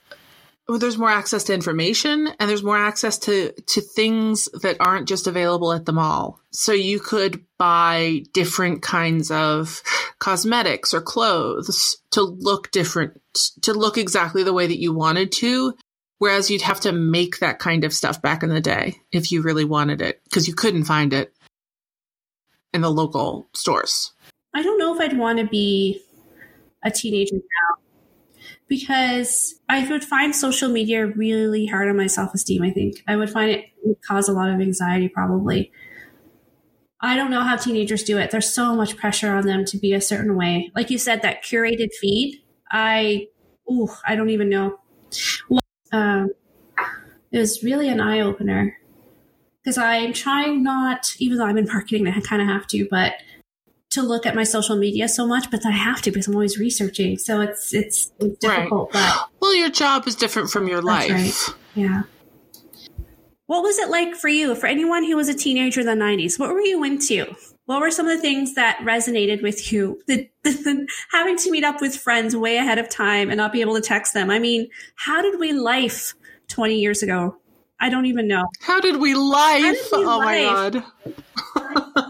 there's 0.79 0.99
more 0.99 1.11
access 1.11 1.45
to 1.45 1.55
information 1.55 2.29
and 2.39 2.49
there's 2.49 2.63
more 2.63 2.79
access 2.79 3.19
to 3.19 3.53
to 3.53 3.81
things 3.81 4.49
that 4.63 4.77
aren't 4.81 5.09
just 5.09 5.27
available 5.27 5.73
at 5.73 5.87
the 5.87 5.93
mall. 5.93 6.41
So 6.51 6.73
you 6.73 7.01
could 7.01 7.45
buy 7.59 8.25
different 8.33 8.83
kinds 8.83 9.31
of 9.31 9.83
cosmetics 10.19 10.93
or 10.93 11.01
clothes 11.01 11.97
to 12.13 12.23
look 12.23 12.71
different 12.71 13.21
to 13.63 13.73
look 13.73 13.99
exactly 13.99 14.43
the 14.43 14.53
way 14.53 14.67
that 14.67 14.81
you 14.81 14.93
wanted 14.93 15.33
to 15.33 15.75
whereas 16.21 16.51
you'd 16.51 16.63
have 16.63 16.81
to 16.81 16.93
make 16.93 17.39
that 17.39 17.59
kind 17.59 17.83
of 17.83 17.95
stuff 17.95 18.23
back 18.23 18.43
in 18.43 18.51
the 18.51 18.61
day 18.61 18.95
if 19.11 19.33
you 19.33 19.43
really 19.43 19.65
wanted 19.65 20.01
it 20.01 20.21
because 20.25 20.47
you 20.47 20.55
couldn't 20.55 20.85
find 20.85 21.13
it 21.13 21.33
in 22.73 22.83
the 22.83 22.91
local 22.91 23.49
stores. 23.55 24.13
I 24.55 24.63
don't 24.63 24.79
know 24.79 24.95
if 24.95 25.01
I'd 25.01 25.19
want 25.19 25.39
to 25.39 25.47
be 25.47 26.03
a 26.85 26.91
teenager 26.91 27.37
now 27.37 27.83
because 28.71 29.57
I 29.69 29.87
would 29.91 30.05
find 30.05 30.35
social 30.35 30.71
media 30.71 31.05
really 31.05 31.67
hard 31.67 31.89
on 31.89 31.97
my 31.97 32.07
self 32.07 32.33
esteem. 32.33 32.63
I 32.63 32.71
think 32.71 33.03
I 33.07 33.17
would 33.17 33.29
find 33.29 33.51
it 33.51 33.65
would 33.83 34.01
cause 34.01 34.29
a 34.29 34.33
lot 34.33 34.49
of 34.49 34.61
anxiety, 34.61 35.09
probably. 35.09 35.73
I 37.01 37.17
don't 37.17 37.31
know 37.31 37.43
how 37.43 37.57
teenagers 37.57 38.05
do 38.05 38.19
it. 38.19 38.31
There's 38.31 38.55
so 38.55 38.77
much 38.77 38.97
pressure 38.97 39.35
on 39.35 39.45
them 39.45 39.65
to 39.67 39.79
be 39.79 39.93
a 39.93 40.01
certain 40.01 40.37
way. 40.37 40.71
Like 40.77 40.91
you 40.91 40.99
said, 40.99 41.23
that 41.23 41.43
curated 41.43 41.89
feed. 42.01 42.43
I, 42.71 43.27
ooh, 43.71 43.89
I 44.07 44.15
don't 44.15 44.31
even 44.31 44.49
know. 44.49 44.79
Well, 45.49 45.61
um, 45.93 46.31
it 47.33 47.39
was 47.39 47.65
really 47.65 47.89
an 47.89 48.01
eye 48.01 48.21
opener 48.21 48.77
because 49.65 49.79
I'm 49.79 50.13
trying 50.13 50.63
not, 50.63 51.17
even 51.19 51.39
though 51.39 51.47
I'm 51.47 51.59
in 51.59 51.67
marketing, 51.67 52.07
I 52.07 52.21
kind 52.21 52.41
of 52.41 52.49
have 52.49 52.67
to, 52.69 52.87
but 52.89 53.15
to 53.91 54.03
look 54.03 54.25
at 54.25 54.35
my 54.35 54.45
social 54.45 54.77
media 54.77 55.09
so 55.09 55.27
much, 55.27 55.51
but 55.51 55.67
I 55.67 55.73
have 55.73 56.01
to 56.03 56.11
because 56.11 56.29
I'm 56.29 56.35
always 56.35 56.59
researching. 56.59 57.19
So 57.19 57.41
it's 57.41 57.75
it's, 57.75 58.13
it's 58.21 58.39
difficult. 58.39 58.95
Right. 58.95 59.17
But 59.19 59.29
well, 59.41 59.55
your 59.55 59.71
job 59.71 60.07
is 60.07 60.15
different 60.15 60.51
from 60.51 60.69
your 60.69 60.81
life. 60.81 61.11
Right. 61.11 61.55
Yeah. 61.75 62.03
What 63.47 63.65
was 63.65 63.79
it 63.79 63.91
like 63.91 64.15
for 64.15 64.29
you? 64.29 64.55
For 64.55 64.69
anyone 64.69 65.03
who 65.03 65.17
was 65.17 65.29
a 65.29 65.35
teenager 65.35 65.81
in 65.81 65.87
the 65.87 65.93
90s, 65.93 66.39
what 66.39 66.51
were 66.51 66.61
you 66.61 66.85
into? 66.85 67.35
What 67.67 67.81
were 67.81 67.91
some 67.91 68.07
of 68.07 68.17
the 68.17 68.23
things 68.23 68.55
that 68.55 68.79
resonated 68.79 69.43
with 69.43 69.73
you? 69.73 70.01
The, 70.07 70.31
the, 70.45 70.51
the, 70.51 70.89
having 71.11 71.37
to 71.39 71.51
meet 71.51 71.65
up 71.65 71.81
with 71.81 71.97
friends 71.97 72.37
way 72.37 72.59
ahead 72.59 72.79
of 72.79 72.89
time 72.89 73.29
and 73.29 73.39
not 73.39 73.53
be 73.53 73.61
able 73.61 73.75
to 73.75 73.81
text 73.81 74.15
them. 74.15 74.31
I 74.31 74.39
mean, 74.39 74.69
how 74.95 75.21
did 75.21 75.41
we 75.41 75.53
life 75.53 76.15
20 76.47 76.77
years 76.77 77.03
ago? 77.03 77.37
I 77.81 77.89
don't 77.89 78.07
even 78.07 78.29
know. 78.29 78.47
How 78.61 78.79
did 78.79 79.01
we 79.01 79.15
life? 79.15 79.63
Did 79.63 79.79
we 79.93 80.05
oh 80.05 80.19
life? 80.19 80.27
my 80.27 80.43
god. 80.43 80.85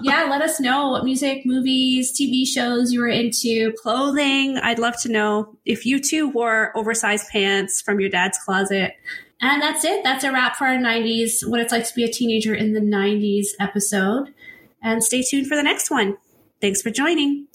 Yeah, 0.02 0.24
let 0.24 0.42
us 0.42 0.60
know 0.60 0.90
what 0.90 1.04
music, 1.04 1.42
movies, 1.44 2.12
TV 2.18 2.46
shows 2.46 2.92
you 2.92 3.00
were 3.00 3.08
into, 3.08 3.72
clothing. 3.82 4.58
I'd 4.58 4.78
love 4.78 5.00
to 5.02 5.08
know 5.08 5.56
if 5.64 5.86
you 5.86 6.00
too 6.00 6.28
wore 6.28 6.76
oversized 6.76 7.28
pants 7.30 7.80
from 7.80 8.00
your 8.00 8.10
dad's 8.10 8.38
closet. 8.38 8.94
And 9.40 9.62
that's 9.62 9.84
it. 9.84 10.04
That's 10.04 10.24
a 10.24 10.32
wrap 10.32 10.56
for 10.56 10.66
our 10.66 10.76
90s, 10.76 11.48
what 11.48 11.60
it's 11.60 11.72
like 11.72 11.86
to 11.88 11.94
be 11.94 12.04
a 12.04 12.12
teenager 12.12 12.54
in 12.54 12.74
the 12.74 12.80
90s 12.80 13.48
episode. 13.58 14.34
And 14.82 15.02
stay 15.02 15.22
tuned 15.22 15.46
for 15.46 15.56
the 15.56 15.62
next 15.62 15.90
one. 15.90 16.16
Thanks 16.60 16.82
for 16.82 16.90
joining. 16.90 17.46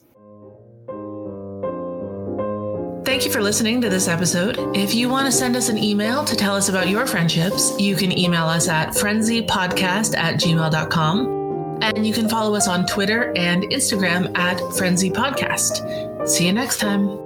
Thank 3.05 3.23
you 3.23 3.31
for 3.31 3.41
listening 3.41 3.81
to 3.81 3.89
this 3.89 4.07
episode. 4.07 4.57
If 4.75 4.95
you 4.95 5.09
want 5.09 5.27
to 5.27 5.31
send 5.31 5.55
us 5.55 5.69
an 5.69 5.77
email 5.77 6.25
to 6.25 6.35
tell 6.35 6.55
us 6.55 6.69
about 6.69 6.89
your 6.89 7.05
friendships, 7.05 7.71
you 7.79 7.95
can 7.95 8.11
email 8.17 8.45
us 8.45 8.67
at 8.67 8.89
frenzypodcast 8.89 10.17
at 10.17 10.35
gmail.com. 10.35 11.44
And 11.81 12.05
you 12.05 12.13
can 12.13 12.29
follow 12.29 12.55
us 12.55 12.67
on 12.67 12.85
Twitter 12.85 13.33
and 13.35 13.63
Instagram 13.63 14.35
at 14.37 14.59
Frenzy 14.75 15.09
Podcast. 15.09 16.27
See 16.27 16.47
you 16.47 16.53
next 16.53 16.79
time. 16.79 17.24